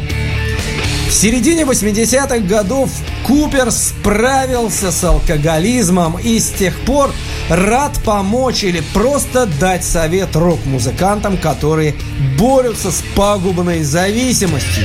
В 1.07 1.13
середине 1.13 1.63
80-х 1.63 2.39
годов 2.39 2.89
Купер 3.25 3.71
справился 3.71 4.91
с 4.91 5.03
алкоголизмом 5.05 6.19
и 6.19 6.37
с 6.37 6.49
тех 6.49 6.77
пор 6.81 7.11
рад 7.49 7.97
помочь 8.03 8.65
или 8.65 8.83
просто 8.93 9.45
дать 9.45 9.85
совет 9.85 10.35
рок-музыкантам, 10.35 11.37
которые 11.37 11.95
борются 12.37 12.91
с 12.91 13.01
пагубной 13.15 13.83
зависимостью. 13.83 14.83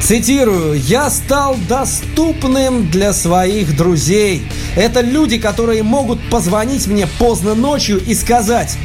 Цитирую, 0.00 0.80
«Я 0.80 1.10
стал 1.10 1.56
доступным 1.68 2.90
для 2.90 3.12
своих 3.12 3.76
друзей. 3.76 4.42
Это 4.76 5.02
люди, 5.02 5.38
которые 5.38 5.82
могут 5.82 6.26
позвонить 6.30 6.86
мне 6.86 7.06
поздно 7.18 7.54
ночью 7.54 8.02
и 8.02 8.14
сказать, 8.14 8.76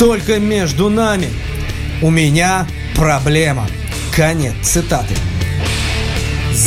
только 0.00 0.40
между 0.40 0.90
нами, 0.90 1.28
у 2.02 2.10
меня 2.10 2.66
проблема». 2.96 3.68
Конец 4.14 4.54
цитаты. 4.62 5.14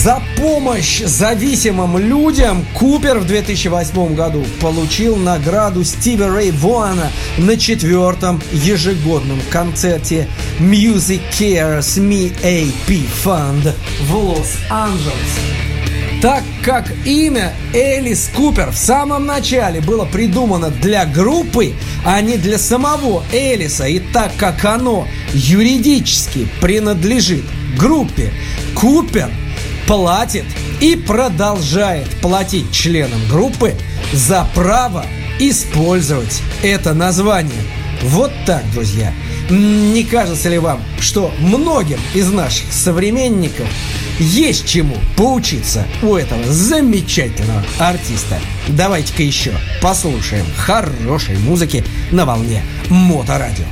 За 0.04 0.22
помощь 0.38 1.02
зависимым 1.04 1.98
людям 1.98 2.66
Купер 2.74 3.20
в 3.20 3.28
2008 3.28 4.16
году 4.16 4.46
получил 4.62 5.18
награду 5.18 5.84
Стива 5.84 6.30
Рэй 6.30 6.52
Вона 6.52 7.12
на 7.38 7.58
четвертом 7.58 8.42
ежегодном 8.54 9.42
концерте 9.50 10.30
Music 10.58 11.20
Cares 11.38 12.00
Me 12.00 12.34
AP 12.42 13.10
Fund 13.26 13.74
в 14.08 14.16
Лос-Анджелесе. 14.16 15.12
Так 16.22 16.44
как 16.64 16.86
имя 17.06 17.52
Элис 17.74 18.32
Купер 18.34 18.72
в 18.72 18.78
самом 18.78 19.26
начале 19.26 19.82
было 19.82 20.06
придумано 20.06 20.70
для 20.70 21.06
группы, 21.06 21.74
а 22.06 22.22
не 22.22 22.38
для 22.38 22.58
самого 22.58 23.22
Элиса, 23.34 23.86
и 23.88 24.00
так 24.00 24.32
как 24.38 24.64
оно 24.64 25.06
юридически 25.34 26.48
принадлежит 26.62 27.44
группе, 27.78 28.32
Купер 28.76 29.30
платит 29.90 30.46
и 30.82 30.96
продолжает 30.96 32.08
платить 32.22 32.72
членам 32.72 33.20
группы 33.28 33.74
за 34.14 34.48
право 34.54 35.04
использовать 35.40 36.44
это 36.62 36.94
название. 36.94 37.64
Вот 38.04 38.32
так, 38.46 38.64
друзья. 38.72 39.12
Не 39.50 40.04
кажется 40.04 40.48
ли 40.48 40.60
вам, 40.60 40.80
что 41.00 41.34
многим 41.40 42.00
из 42.14 42.32
наших 42.32 42.72
современников 42.72 43.68
есть 44.20 44.68
чему 44.68 44.96
поучиться 45.18 45.88
у 46.04 46.14
этого 46.14 46.44
замечательного 46.44 47.64
артиста? 47.80 48.40
Давайте-ка 48.68 49.24
еще 49.24 49.54
послушаем 49.82 50.46
хорошей 50.56 51.40
музыки 51.40 51.84
на 52.12 52.26
волне 52.26 52.62
Моторадио. 52.90 53.66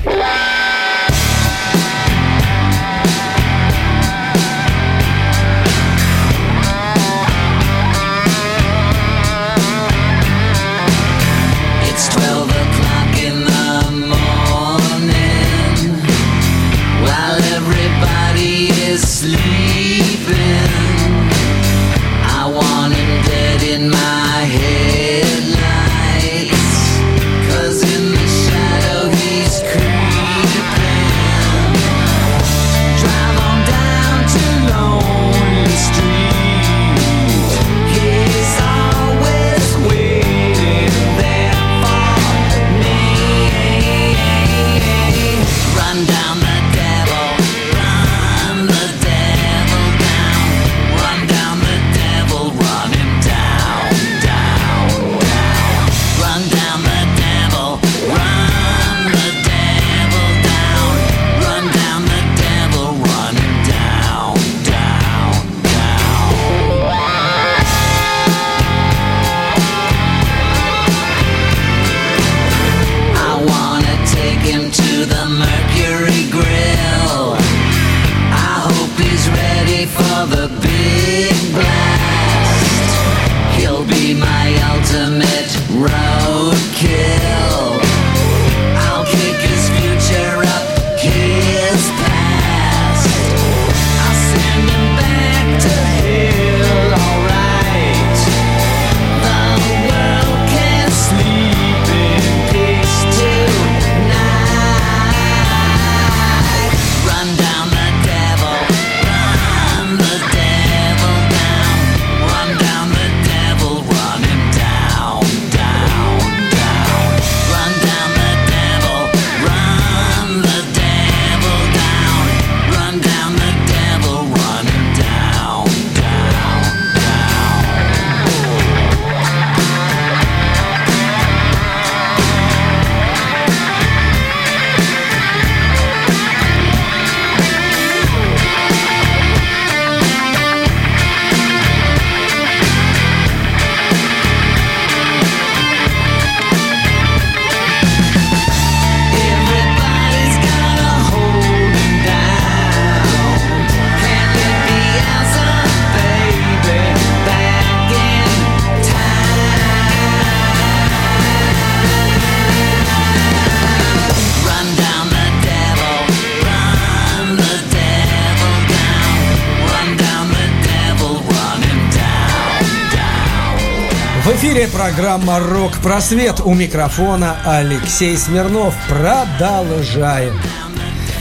Эфире 174.57 174.69
программа 174.69 175.39
«Рок-просвет». 175.39 176.41
У 176.43 176.55
микрофона 176.55 177.37
Алексей 177.45 178.17
Смирнов. 178.17 178.73
Продолжаем. 178.89 180.33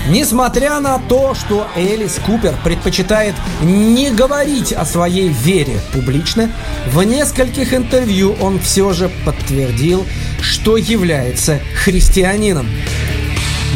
Несмотря 0.09 0.81
на 0.81 0.99
то, 0.99 1.35
что 1.35 1.67
Элис 1.77 2.19
Купер 2.25 2.55
предпочитает 2.65 3.35
не 3.61 4.11
говорить 4.11 4.73
о 4.73 4.87
своей 4.87 5.29
вере 5.29 5.79
публично, 5.93 6.51
в 6.87 7.03
нескольких 7.03 7.75
интервью 7.75 8.35
он 8.41 8.59
все 8.59 8.95
же 8.95 9.11
подтвердил, 9.27 10.07
что 10.41 10.79
является 10.79 11.61
христианином. 11.85 12.67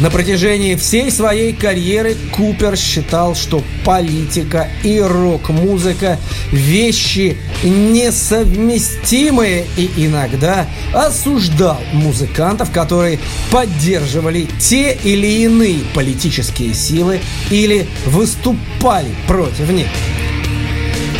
На 0.01 0.09
протяжении 0.09 0.75
всей 0.75 1.11
своей 1.11 1.53
карьеры 1.53 2.17
Купер 2.31 2.75
считал, 2.75 3.35
что 3.35 3.61
политика 3.85 4.67
и 4.83 4.99
рок-музыка– 4.99 6.17
вещи 6.51 7.37
несовместимые 7.63 9.67
и 9.77 9.91
иногда 9.97 10.67
осуждал 10.91 11.79
музыкантов, 11.93 12.71
которые 12.71 13.19
поддерживали 13.51 14.47
те 14.59 14.97
или 15.03 15.43
иные 15.43 15.81
политические 15.93 16.73
силы 16.73 17.19
или 17.51 17.85
выступали 18.07 19.09
против 19.27 19.69
них. 19.69 19.87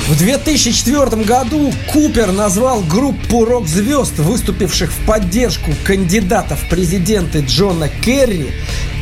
В 0.08 0.18
2004 0.18 1.24
году 1.24 1.72
Купер 1.94 2.32
назвал 2.32 2.82
группу 2.82 3.46
рок-звезд, 3.46 4.18
выступивших 4.18 4.92
в 4.92 5.06
поддержку 5.06 5.72
кандидата 5.84 6.56
в 6.56 6.68
президенты 6.70 7.46
Джона 7.48 7.88
Керри, 7.88 8.50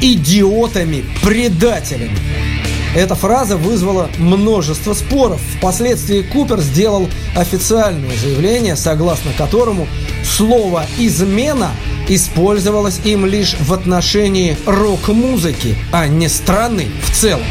идиотами-предателями. 0.01 2.17
Эта 2.95 3.15
фраза 3.15 3.55
вызвала 3.55 4.09
множество 4.17 4.93
споров. 4.93 5.39
Впоследствии 5.57 6.21
Купер 6.21 6.59
сделал 6.59 7.07
официальное 7.35 8.15
заявление, 8.17 8.75
согласно 8.75 9.31
которому 9.37 9.87
слово 10.23 10.85
«измена» 10.97 11.71
использовалось 12.07 12.99
им 13.05 13.25
лишь 13.25 13.55
в 13.59 13.73
отношении 13.73 14.57
рок-музыки, 14.65 15.75
а 15.91 16.07
не 16.07 16.27
страны 16.27 16.87
в 17.03 17.15
целом. 17.15 17.45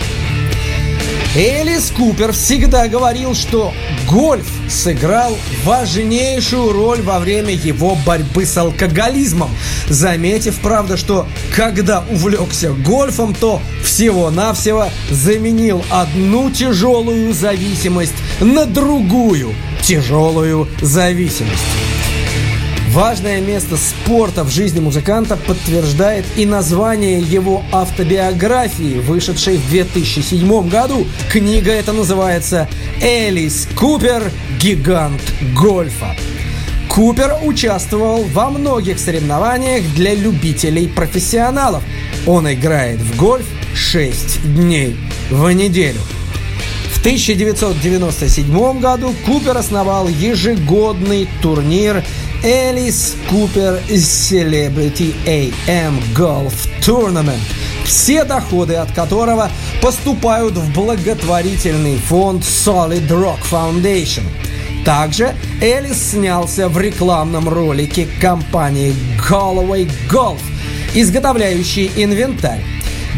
Элис 1.37 1.93
Купер 1.95 2.33
всегда 2.33 2.89
говорил, 2.89 3.35
что 3.35 3.73
гольф 4.09 4.47
сыграл 4.69 5.37
важнейшую 5.63 6.73
роль 6.73 7.03
во 7.03 7.19
время 7.19 7.53
его 7.53 7.97
борьбы 8.07 8.47
с 8.47 8.57
алкоголизмом, 8.57 9.51
заметив, 9.89 10.59
правда, 10.61 10.97
что 10.97 11.27
когда 11.55 12.03
увлекся 12.11 12.73
гольфом, 12.73 13.35
то 13.35 13.61
всего-навсего 13.85 14.89
заменил 15.11 15.85
одну 15.91 16.51
тяжелую 16.51 17.35
зависимость 17.35 18.15
на 18.41 18.65
другую 18.65 19.55
тяжелую 19.83 20.67
зависимость. 20.81 21.98
Важное 22.93 23.43
место 23.43 23.77
спорта 23.77 24.45
в 24.45 24.51
жизни 24.51 24.81
музыканта 24.81 25.37
подтверждает 25.37 26.25
и 26.37 26.47
название 26.47 27.21
его 27.21 27.63
автобиографии, 27.71 28.99
вышедшей 28.99 29.59
в 29.59 29.69
2007 29.69 30.69
году. 30.71 31.07
Книга 31.31 31.71
эта 31.71 31.93
называется 31.93 32.67
«Элис 33.03 33.69
Купер. 33.77 34.33
Гигант 34.59 35.21
гольфа». 35.55 36.17
Купер 36.89 37.37
участвовал 37.45 38.23
во 38.25 38.49
многих 38.49 38.99
соревнованиях 38.99 39.85
для 39.95 40.15
любителей-профессионалов. 40.15 41.83
Он 42.27 42.51
играет 42.51 43.01
в 43.01 43.17
гольф 43.19 43.47
6 43.75 44.55
дней 44.55 44.97
в 45.31 45.51
неделю. 45.51 46.01
В 46.95 47.01
1997 47.01 48.81
году 48.81 49.15
Купер 49.27 49.59
основал 49.59 50.09
ежегодный 50.09 51.29
турнир 51.43 52.03
Элис 52.43 53.17
Купер 53.29 53.81
Celebrity 53.89 55.13
AM 55.27 56.01
Golf 56.15 56.55
Tournament, 56.81 57.41
все 57.85 58.23
доходы 58.23 58.77
от 58.77 58.93
которого 58.93 59.51
поступают 59.83 60.55
в 60.55 60.73
благотворительный 60.73 61.97
фонд 61.97 62.45
Solid 62.45 63.09
Rock 63.09 63.41
Foundation. 63.51 64.23
Также 64.85 65.35
Элис 65.61 66.13
снялся 66.13 66.69
в 66.69 66.79
рекламном 66.79 67.49
ролике 67.49 68.07
компании 68.21 68.95
Galloway 69.29 69.91
Golf, 70.09 70.41
изготовляющей 70.95 71.91
инвентарь. 71.97 72.63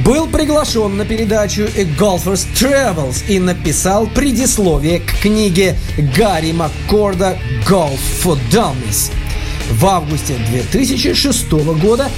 Был 0.02 0.28
приглашен 0.28 0.96
на 0.96 1.04
передачу 1.04 1.64
A 1.76 1.82
Golfers 1.82 2.46
Travels 2.54 3.22
и 3.28 3.38
написал 3.38 4.06
предисловие 4.06 5.00
к 5.00 5.12
книге 5.20 5.76
Гарри 6.16 6.52
Маккорда 6.52 7.36
«Golf 7.68 8.00
for 8.22 8.38
Dummies». 8.50 9.12
В 9.70 9.86
августе 9.86 10.34
2006 10.50 11.52
года 11.80 12.10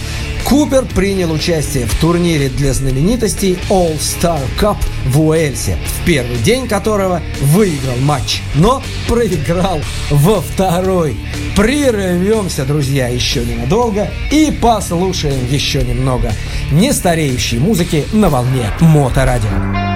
Купер 0.45 0.85
принял 0.87 1.31
участие 1.33 1.87
в 1.87 1.95
турнире 2.01 2.49
для 2.49 2.73
знаменитостей 2.73 3.59
All 3.69 3.97
Star 3.99 4.41
Cup 4.61 4.77
в 5.07 5.21
Уэльсе, 5.21 5.77
в 5.85 6.05
первый 6.05 6.37
день 6.39 6.67
которого 6.67 7.23
выиграл 7.41 7.97
матч, 8.03 8.43
но 8.55 8.83
проиграл 9.07 9.81
во 10.11 10.41
второй. 10.41 11.17
Прервемся, 11.57 12.65
друзья, 12.65 13.09
еще 13.09 13.45
ненадолго 13.45 14.11
и 14.31 14.51
послушаем 14.61 15.47
еще 15.51 15.83
немного 15.83 16.33
нестареющей 16.73 17.59
музыки 17.59 18.05
на 18.13 18.29
волне 18.29 18.67
Моторадио. 18.81 19.92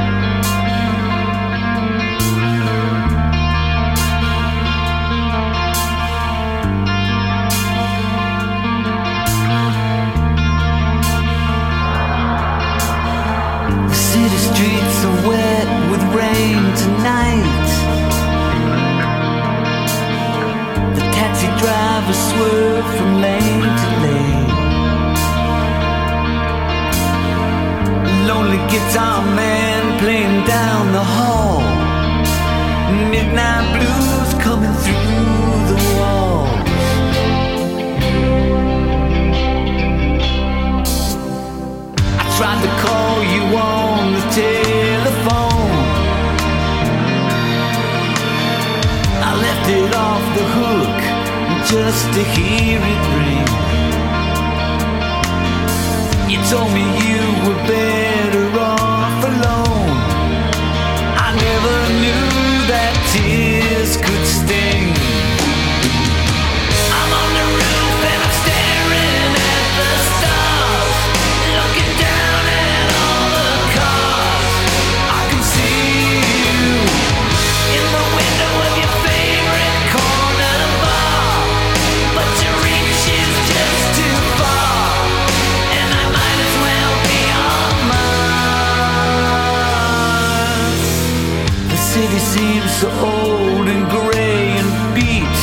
So 92.81 92.91
old 92.91 93.69
and 93.69 93.89
gray 93.89 94.49
and 94.61 94.71
beat. 94.95 95.39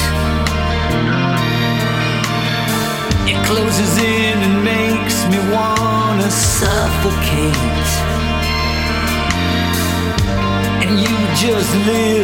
It 3.32 3.40
closes 3.48 3.98
in 3.98 4.38
and 4.48 4.64
makes 4.64 5.18
me 5.32 5.40
wanna 5.52 6.30
suffocate. 6.30 7.90
And 10.84 11.00
you 11.00 11.16
just 11.46 11.74
live 11.88 12.23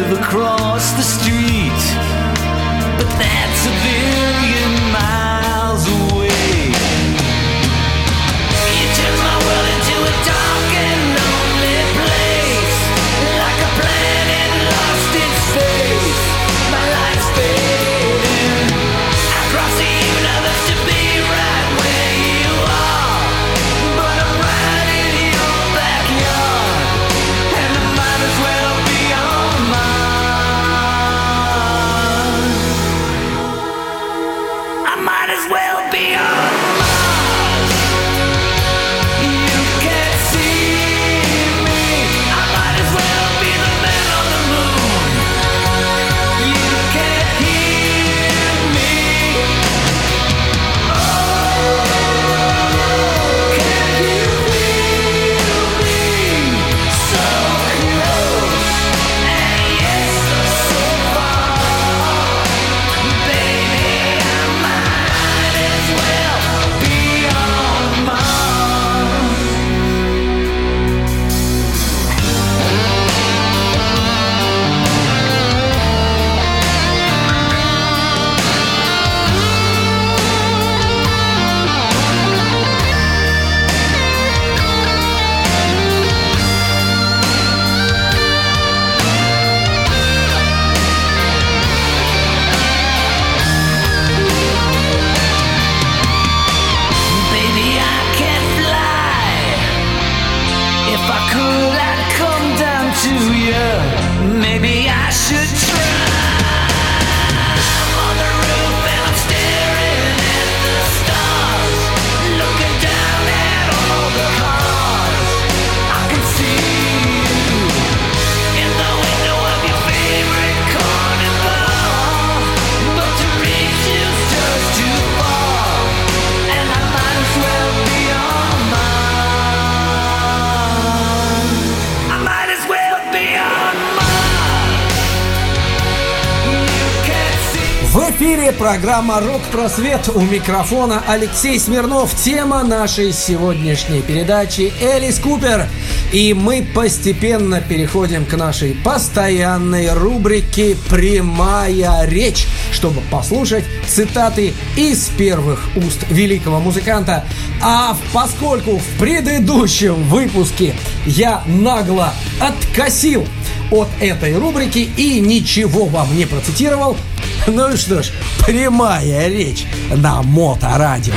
программа 138.79 139.19
«Рок-просвет» 139.19 140.07
у 140.15 140.21
микрофона 140.21 141.03
Алексей 141.05 141.59
Смирнов. 141.59 142.15
Тема 142.23 142.63
нашей 142.63 143.11
сегодняшней 143.11 144.01
передачи 144.01 144.71
Элис 144.81 145.19
Купер. 145.19 145.67
И 146.13 146.33
мы 146.33 146.65
постепенно 146.73 147.59
переходим 147.59 148.25
к 148.25 148.37
нашей 148.37 148.75
постоянной 148.75 149.93
рубрике 149.93 150.77
«Прямая 150.89 152.05
речь», 152.07 152.47
чтобы 152.71 153.01
послушать 153.11 153.65
цитаты 153.85 154.53
из 154.77 155.09
первых 155.09 155.59
уст 155.75 156.05
великого 156.09 156.61
музыканта. 156.61 157.25
А 157.61 157.97
поскольку 158.13 158.77
в 158.77 158.99
предыдущем 158.99 159.95
выпуске 160.03 160.73
я 161.05 161.43
нагло 161.47 162.13
откосил 162.39 163.27
от 163.71 163.89
этой 163.99 164.37
рубрики 164.37 164.89
и 164.95 165.19
ничего 165.19 165.85
вам 165.85 166.15
не 166.17 166.25
процитировал, 166.25 166.95
ну 167.47 167.75
что 167.77 168.03
ж, 168.03 168.11
прямая 168.45 169.27
речь 169.29 169.65
на 169.95 170.21
моторадио. 170.21 171.13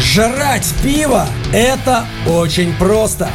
Жрать 0.00 0.66
пиво– 0.82 1.26
это 1.52 2.04
очень 2.26 2.72
просто. 2.74 3.28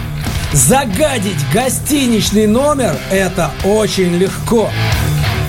Загадить 0.52 1.38
гостиничный 1.54 2.48
номер– 2.48 2.96
это 3.12 3.52
очень 3.64 4.16
легко. 4.16 4.70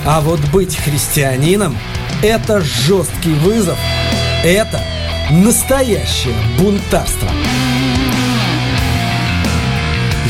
А 0.05 0.21
вот 0.21 0.39
быть 0.51 0.75
христианином– 0.75 1.77
это 2.21 2.61
жесткий 2.61 3.33
вызов. 3.33 3.77
Это 4.43 4.79
настоящее 5.31 6.35
бунтарство. 6.59 7.29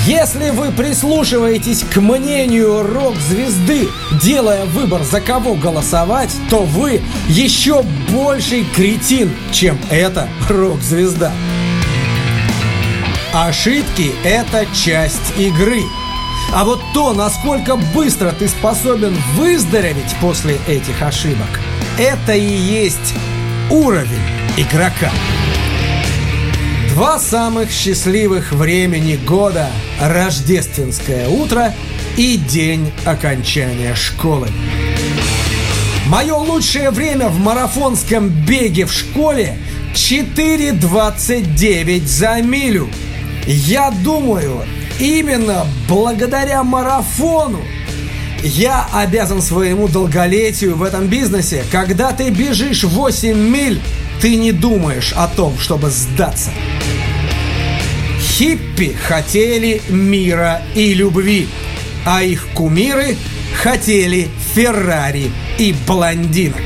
Если 0.06 0.50
вы 0.50 0.72
прислушиваетесь 0.72 1.86
к 1.86 1.96
мнению 2.02 2.84
рок-звезды, 2.84 3.88
делая 4.22 4.66
выбор, 4.66 5.02
за 5.02 5.22
кого 5.22 5.54
голосовать, 5.56 6.36
то 6.50 6.64
вы 6.64 7.02
еще 7.30 7.84
больший 8.12 8.66
кретин, 8.66 9.34
чем 9.54 9.80
эта 9.90 10.28
рок-звезда. 10.50 11.32
Ошибки– 13.32 14.12
это 14.26 14.66
часть 14.76 15.38
игры. 15.38 15.84
А 16.54 16.66
вот 16.66 16.82
то, 16.94 17.14
насколько 17.14 17.78
быстро 17.78 18.32
ты 18.32 18.50
способен 18.50 19.16
выздороветь 19.36 20.16
после 20.20 20.58
этих 20.68 21.02
ошибок, 21.02 21.48
это 21.98 22.34
и 22.34 22.44
есть 22.44 23.16
уровень 23.70 24.10
игрока. 24.58 25.12
Два 26.90 27.18
самых 27.20 27.72
счастливых 27.72 28.52
времени 28.52 29.16
года– 29.16 29.70
рождественское 30.10 31.30
утро 31.30 31.74
и 32.18 32.36
день 32.38 32.92
окончания 33.06 33.96
школы. 33.96 34.50
Мое 36.08 36.36
лучшее 36.36 36.92
время 36.92 37.30
в 37.30 37.40
марафонском 37.40 38.28
беге 38.30 38.86
в 38.86 38.94
школе 38.94 39.58
4.29 39.94 42.06
за 42.06 42.42
милю. 42.42 42.90
Я 43.48 43.92
думаю, 43.92 44.66
именно 45.00 45.66
благодаря 45.88 46.64
марафону 46.64 47.62
я 48.44 48.88
обязан 48.94 49.42
своему 49.42 49.88
долголетию 49.88 50.76
в 50.76 50.84
этом 50.84 51.08
бизнесе. 51.08 51.64
Когда 51.72 52.12
ты 52.12 52.30
бежишь 52.30 52.84
8 52.84 53.36
миль, 53.38 53.82
ты 54.22 54.36
не 54.36 54.52
думаешь 54.52 55.14
о 55.14 55.28
том, 55.28 55.58
чтобы 55.58 55.90
сдаться. 55.90 56.52
Хиппи 58.34 58.96
хотели 59.08 59.80
мира 59.90 60.64
и 60.74 60.96
любви, 60.96 61.48
а 62.04 62.24
их 62.24 62.48
кумиры 62.56 63.16
хотели 63.62 64.28
Феррари 64.56 65.30
и 65.60 65.76
блондинок. 65.86 66.64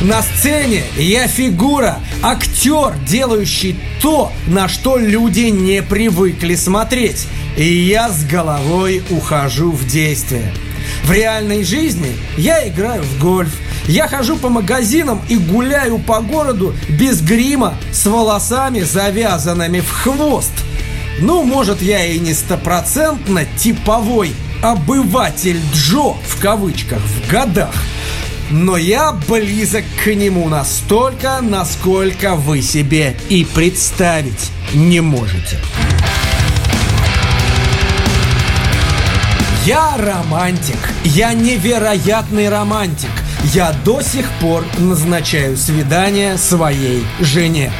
На 0.00 0.22
сцене 0.22 0.84
я 0.96 1.26
фигура, 1.26 1.98
актер, 2.22 2.94
делающий 3.04 3.74
то, 4.00 4.30
на 4.46 4.68
что 4.68 4.96
люди 4.96 5.50
не 5.50 5.82
привыкли 5.82 6.54
смотреть. 6.54 7.26
И 7.56 7.66
я 7.66 8.10
с 8.10 8.24
головой 8.24 9.02
ухожу 9.10 9.72
в 9.72 9.88
действие. 9.88 10.52
В 11.02 11.10
реальной 11.10 11.64
жизни 11.64 12.12
я 12.36 12.68
играю 12.68 13.02
в 13.02 13.18
гольф, 13.18 13.58
я 13.86 14.08
хожу 14.08 14.36
по 14.36 14.48
магазинам 14.48 15.20
и 15.28 15.36
гуляю 15.36 15.98
по 15.98 16.20
городу 16.20 16.74
без 16.88 17.20
грима, 17.20 17.74
с 17.92 18.06
волосами 18.06 18.80
завязанными 18.80 19.80
в 19.80 19.90
хвост. 19.90 20.52
Ну, 21.20 21.42
может, 21.44 21.82
я 21.82 22.04
и 22.04 22.18
не 22.18 22.34
стопроцентно 22.34 23.44
типовой 23.56 24.34
обыватель 24.62 25.60
Джо 25.74 26.14
в 26.26 26.40
кавычках 26.40 27.00
в 27.00 27.30
годах. 27.30 27.74
Но 28.50 28.76
я 28.76 29.12
близок 29.12 29.84
к 30.02 30.14
нему 30.14 30.48
настолько, 30.48 31.38
насколько 31.40 32.34
вы 32.34 32.62
себе 32.62 33.16
и 33.28 33.44
представить 33.44 34.50
не 34.74 35.00
можете. 35.00 35.58
Я 39.64 39.94
романтик. 39.96 40.76
Я 41.04 41.32
невероятный 41.32 42.50
романтик. 42.50 43.23
Я 43.52 43.72
до 43.84 44.00
сих 44.00 44.30
пор 44.40 44.64
назначаю 44.78 45.56
свидание 45.56 46.38
своей 46.38 47.04
жене. 47.20 47.72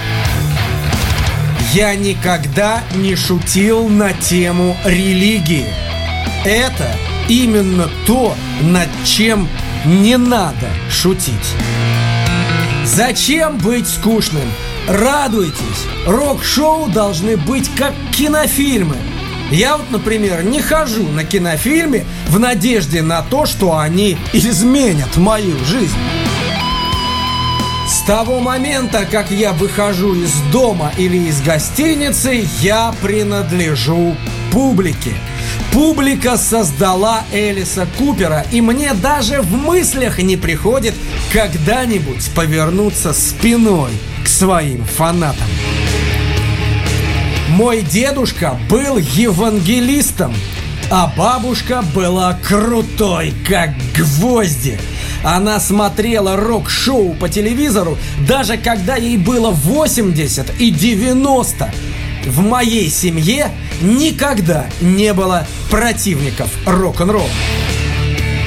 Я 1.73 1.95
никогда 1.97 2.83
не 2.95 3.17
шутил 3.17 3.89
на 3.89 4.13
тему 4.13 4.77
религии. 4.85 5.67
Это 6.45 6.89
именно 7.29 7.89
то, 8.07 8.35
над 8.61 8.89
чем 9.05 9.49
не 9.87 10.19
надо 10.19 10.69
шутить. 10.91 11.55
Зачем 12.85 13.57
быть 13.59 13.89
скучным? 13.89 14.49
Радуйтесь! 14.87 15.87
Рок-шоу 16.07 16.89
должны 16.91 17.39
быть 17.39 17.71
как 17.75 17.95
кинофильмы. 18.13 18.97
Я 19.51 19.77
вот, 19.77 19.91
например, 19.91 20.43
не 20.43 20.61
хожу 20.61 21.05
на 21.09 21.25
кинофильме 21.25 22.05
в 22.29 22.39
надежде 22.39 23.03
на 23.03 23.23
то, 23.23 23.47
что 23.47 23.79
они 23.79 24.17
изменят 24.33 25.17
мою 25.17 25.57
жизнь. 25.65 25.99
С 27.89 28.07
того 28.07 28.41
момента, 28.41 29.07
как 29.11 29.31
я 29.31 29.53
выхожу 29.53 30.15
из 30.15 30.33
дома 30.51 30.93
или 30.97 31.29
из 31.29 31.43
гостиницы, 31.43 32.47
я 32.61 32.95
принадлежу 33.03 34.17
публике. 34.51 35.13
Публика 35.73 36.37
создала 36.37 37.25
Элиса 37.33 37.87
Купера, 37.99 38.47
и 38.53 38.61
мне 38.61 38.95
даже 38.95 39.43
в 39.43 39.53
мыслях 39.53 40.19
не 40.19 40.37
приходит 40.37 40.95
когда-нибудь 41.33 42.31
повернуться 42.35 43.13
спиной 43.13 43.91
к 44.25 44.29
своим 44.29 44.85
фанатам. 44.85 45.49
Мой 47.55 47.83
дедушка 47.83 48.59
был 48.69 48.97
евангелистом, 48.99 50.35
а 50.91 51.13
бабушка 51.17 51.85
была 51.95 52.37
крутой, 52.43 53.33
как 53.49 53.71
гвозди. 53.97 54.77
Она 55.23 55.61
смотрела 55.61 56.35
рок-шоу 56.37 57.15
по 57.15 57.29
телевизору, 57.29 57.97
даже 58.27 58.57
когда 58.57 58.97
ей 58.97 59.17
было 59.17 59.53
80 59.53 60.53
и 60.59 60.73
90. 60.73 61.73
В 62.27 62.41
моей 62.41 62.91
семье 62.91 63.53
никогда 63.81 64.67
не 64.81 65.13
было 65.13 65.47
противников 65.71 66.51
рок-н-ролла. 66.67 67.31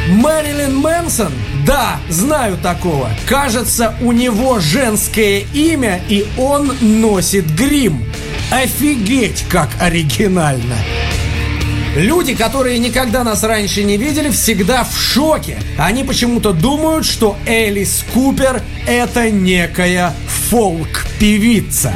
Мэрилин 0.09 0.75
Мэнсон? 0.79 1.31
Да, 1.65 1.97
знаю 2.09 2.57
такого. 2.57 3.09
Кажется, 3.25 3.95
у 4.01 4.11
него 4.11 4.59
женское 4.59 5.45
имя, 5.53 6.01
и 6.09 6.25
он 6.37 6.73
носит 6.81 7.49
грим. 7.55 8.06
Офигеть, 8.49 9.43
как 9.49 9.69
оригинально! 9.77 10.77
Люди, 11.97 12.33
которые 12.33 12.79
никогда 12.79 13.25
нас 13.25 13.43
раньше 13.43 13.83
не 13.83 13.97
видели, 13.97 14.29
всегда 14.29 14.85
в 14.85 14.97
шоке. 14.97 15.57
Они 15.77 16.05
почему-то 16.05 16.53
думают, 16.53 17.05
что 17.05 17.35
Элис 17.45 18.05
Купер– 18.13 18.61
это 18.87 19.29
некая 19.31 20.13
фолк-певица. 20.49 21.93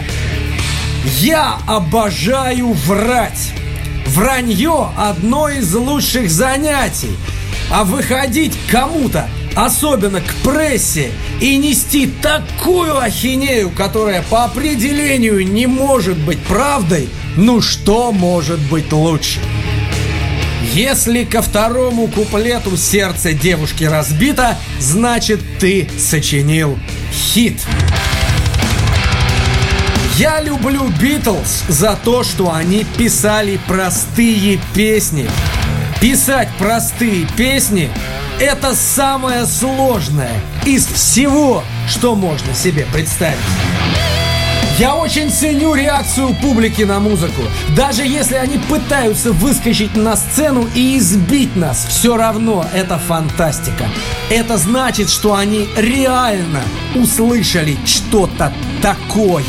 Я 1.20 1.58
обожаю 1.68 2.74
врать. 2.74 3.54
Вранье– 4.08 4.89
одно 4.97 5.47
из 5.47 5.74
лучших 5.74 6.30
занятий. 6.30 7.16
А 7.72 7.86
выходить 7.86 8.58
кому-то, 8.70 9.30
особенно 9.56 10.22
к 10.22 10.34
прессе, 10.43 11.12
и 11.39 11.58
нести 11.58 12.08
такую 12.08 12.97
ахинею, 12.97 13.70
которая 13.70 14.22
по 14.24 14.45
определению 14.45 15.45
не 15.45 15.68
может 15.68 16.18
быть 16.18 16.39
правдой, 16.39 17.10
ну 17.36 17.62
что 17.62 18.12
может 18.12 18.60
быть 18.60 18.91
лучше? 18.91 19.39
Если 20.74 21.26
ко 21.26 21.41
второму 21.41 22.08
куплету 22.08 22.78
сердце 22.78 23.34
девушки 23.34 23.84
разбито, 23.84 24.58
значит 24.80 25.41
ты 25.60 25.89
сочинил 25.99 26.80
хит. 27.12 27.60
Я 30.18 30.39
люблю 30.39 30.88
Битлз 31.02 31.64
за 31.68 31.97
то, 32.02 32.24
что 32.24 32.54
они 32.54 32.86
писали 32.97 33.60
простые 33.68 34.60
песни. 34.74 35.28
Писать 35.99 36.49
простые 36.58 37.28
песни– 37.36 37.89
это 38.40 38.76
самое 38.76 39.46
сложное 39.46 40.42
из 40.66 40.86
всего, 40.88 41.64
что 41.88 42.16
можно 42.16 42.54
себе 42.54 42.86
представить. 42.92 43.38
Я 44.78 44.96
очень 44.96 45.30
ценю 45.30 45.76
реакцию 45.76 46.36
публики 46.42 46.82
на 46.84 47.00
музыку. 47.00 47.44
Даже 47.76 48.04
если 48.04 48.36
они 48.36 48.58
пытаются 48.58 49.32
выскочить 49.32 49.96
на 49.96 50.16
сцену 50.16 50.68
и 50.74 50.98
избить 50.98 51.56
нас, 51.56 51.86
все 51.86 52.18
равно 52.18 52.66
это 52.74 52.98
фантастика. 52.98 53.88
Это 54.32 54.58
значит, 54.58 55.10
что 55.10 55.36
они 55.36 55.68
реально 55.76 56.64
услышали 56.96 57.78
что-то 57.86 58.52
такое. 58.82 59.46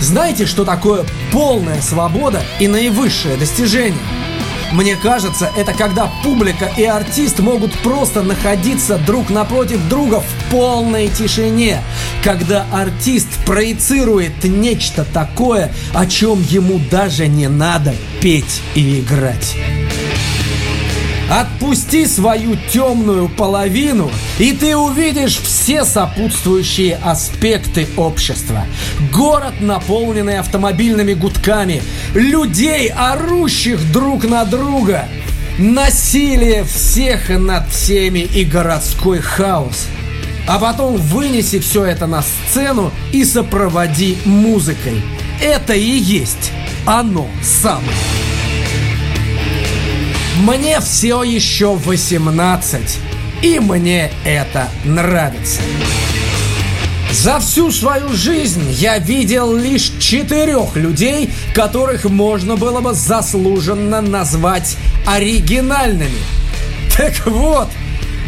Знаете, 0.00 0.46
что 0.46 0.64
такое 0.64 1.04
полная 1.32 1.80
свобода 1.80 2.40
и 2.60 2.68
наивысшее 2.68 3.36
достижение? 3.36 3.98
Мне 4.76 4.94
кажется, 4.94 5.50
это 5.56 5.72
когда 5.72 6.12
публика 6.22 6.70
и 6.76 6.84
артист 6.84 7.38
могут 7.38 7.72
просто 7.78 8.22
находиться 8.22 8.98
друг 8.98 9.30
напротив 9.30 9.80
друга 9.88 10.20
в 10.20 10.50
полной 10.50 11.08
тишине. 11.08 11.82
Когда 12.22 12.66
артист 12.70 13.28
проецирует 13.46 14.44
нечто 14.44 15.06
такое, 15.14 15.72
о 15.94 16.04
чем 16.04 16.42
ему 16.42 16.78
даже 16.90 17.26
не 17.26 17.48
надо 17.48 17.94
петь 18.20 18.60
и 18.74 19.00
играть. 19.00 19.56
Отпусти 21.30 22.06
свою 22.06 22.56
темную 22.72 23.28
половину, 23.28 24.10
и 24.38 24.52
ты 24.52 24.76
увидишь 24.76 25.38
все 25.38 25.84
сопутствующие 25.84 26.96
аспекты 27.02 27.88
общества. 27.96 28.64
Город, 29.12 29.54
наполненный 29.60 30.38
автомобильными 30.38 31.14
гудками, 31.14 31.82
людей, 32.14 32.88
орущих 32.88 33.92
друг 33.92 34.24
на 34.24 34.44
друга, 34.44 35.08
насилие 35.58 36.62
всех 36.62 37.28
над 37.28 37.68
всеми 37.70 38.20
и 38.20 38.44
городской 38.44 39.18
хаос. 39.18 39.86
А 40.46 40.60
потом 40.60 40.96
вынеси 40.96 41.58
все 41.58 41.84
это 41.86 42.06
на 42.06 42.22
сцену 42.22 42.92
и 43.12 43.24
сопроводи 43.24 44.16
музыкой. 44.24 45.02
Это 45.42 45.74
и 45.74 45.98
есть 45.98 46.52
оно 46.86 47.26
самое. 47.42 48.25
Мне 50.40 50.80
все 50.80 51.22
еще 51.22 51.74
18, 51.74 52.98
и 53.42 53.58
мне 53.58 54.10
это 54.24 54.68
нравится. 54.84 55.62
За 57.10 57.40
всю 57.40 57.70
свою 57.70 58.10
жизнь 58.10 58.70
я 58.72 58.98
видел 58.98 59.56
лишь 59.56 59.92
четырех 59.98 60.76
людей, 60.76 61.30
которых 61.54 62.04
можно 62.04 62.56
было 62.56 62.80
бы 62.80 62.92
заслуженно 62.92 64.02
назвать 64.02 64.76
оригинальными. 65.06 66.20
Так 66.94 67.26
вот, 67.26 67.68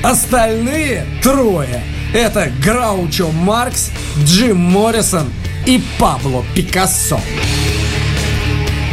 остальные 0.02 1.04
трое– 1.22 1.82
это 2.14 2.50
Граучо 2.64 3.28
Маркс, 3.30 3.90
Джим 4.24 4.56
Моррисон 4.56 5.30
и 5.66 5.82
Пабло 5.98 6.42
Пикассо. 6.54 7.20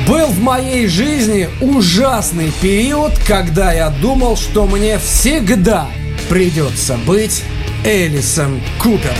Был 0.07 0.27
в 0.27 0.39
моей 0.39 0.87
жизни 0.87 1.49
ужасный 1.61 2.51
период, 2.61 3.13
когда 3.27 3.73
я 3.73 3.89
думал, 3.89 4.37
что 4.37 4.67
мне 4.67 4.99
всегда 4.99 5.87
придется 6.29 6.95
быть 7.07 7.43
Элисом 7.83 8.61
Купером. 8.79 9.15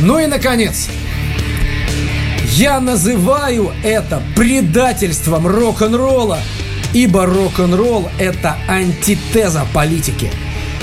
Ну 0.00 0.18
и, 0.18 0.26
наконец, 0.26 0.90
я 2.50 2.80
называю 2.80 3.72
это 3.82 4.20
предательством 4.36 5.46
рок-н-ролла, 5.46 6.38
ибо 6.92 7.24
рок-н-ролл– 7.24 8.10
это 8.18 8.56
антитеза 8.68 9.66
политики. 9.72 10.30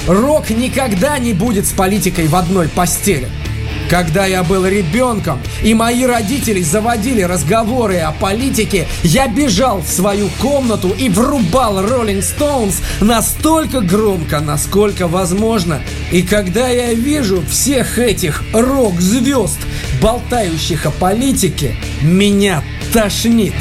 Рок 0.08 0.50
никогда 0.50 1.20
не 1.20 1.34
будет 1.34 1.68
с 1.68 1.72
политикой 1.72 2.26
в 2.26 2.36
одной 2.36 2.70
постели– 2.70 3.28
когда 3.90 4.26
я 4.26 4.44
был 4.44 4.66
ребенком, 4.66 5.40
и 5.64 5.74
мои 5.74 6.06
родители 6.06 6.62
заводили 6.62 7.22
разговоры 7.22 7.98
о 8.00 8.12
политике, 8.12 8.88
я 9.04 9.28
бежал 9.28 9.82
в 9.82 9.88
свою 9.88 10.30
комнату 10.42 10.90
и 10.90 11.10
врубал 11.10 11.84
Rolling 11.84 12.22
Stones 12.22 12.82
настолько 13.02 13.82
громко, 13.82 14.40
насколько 14.40 15.08
возможно. 15.08 15.82
И 16.12 16.24
когда 16.24 16.68
я 16.68 16.94
вижу 16.94 17.44
всех 17.48 18.00
этих 18.00 18.44
рок-звезд, 18.54 19.60
болтающих 20.02 20.86
о 20.86 20.92
политике, 20.92 21.76
меня 22.02 22.64
тошнит. 22.92 23.54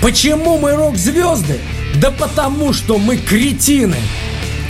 Почему 0.00 0.58
мы 0.58 0.72
рок-звезды? 0.72 1.58
Да 1.96 2.10
потому, 2.10 2.72
что 2.72 2.98
мы 2.98 3.16
кретины. 3.16 3.96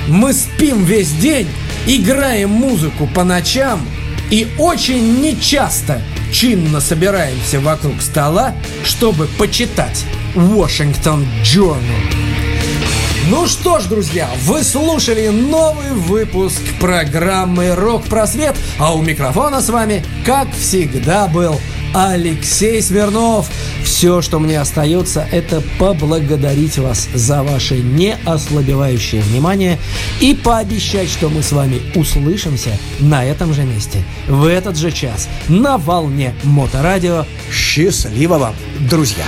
Мы 0.08 0.32
спим 0.32 0.84
весь 0.84 1.12
день, 1.12 1.46
играем 1.86 2.50
музыку 2.50 3.08
по 3.14 3.24
ночам– 3.24 3.80
и 4.30 4.48
очень 4.58 5.20
нечасто 5.20 6.00
чинно 6.32 6.80
собираемся 6.80 7.60
вокруг 7.60 8.00
стола, 8.00 8.54
чтобы 8.84 9.26
почитать 9.38 10.04
Washington 10.34 11.26
Journal. 11.42 12.30
Ну 13.28 13.46
что 13.46 13.78
ж, 13.78 13.84
друзья, 13.84 14.28
вы 14.42 14.64
слушали 14.64 15.28
новый 15.28 15.92
выпуск 15.92 16.60
программы 16.80 17.74
«Рок-просвет», 17.74 18.56
а 18.78 18.94
у 18.94 19.02
микрофона 19.02 19.60
с 19.60 19.68
вами, 19.68 20.04
как 20.24 20.48
всегда, 20.52 21.28
был 21.28 21.60
Алексей 21.94 22.80
Смирнов. 22.82 23.50
Все, 23.84 24.22
что 24.22 24.38
мне 24.38 24.60
остается, 24.60 25.26
это 25.30 25.62
поблагодарить 25.78 26.78
вас 26.78 27.08
за 27.14 27.42
ваше 27.42 27.78
неослабевающее 27.78 29.22
внимание 29.22 29.78
и 30.20 30.34
пообещать, 30.34 31.08
что 31.10 31.28
мы 31.28 31.42
с 31.42 31.52
вами 31.52 31.80
услышимся 31.94 32.78
на 33.00 33.24
этом 33.24 33.52
же 33.52 33.64
месте, 33.64 34.02
в 34.28 34.46
этот 34.46 34.76
же 34.76 34.90
час, 34.92 35.28
на 35.48 35.78
волне 35.78 36.34
Моторадио. 36.44 37.26
Счастливо 37.50 38.38
вам, 38.38 38.54
друзья! 38.88 39.24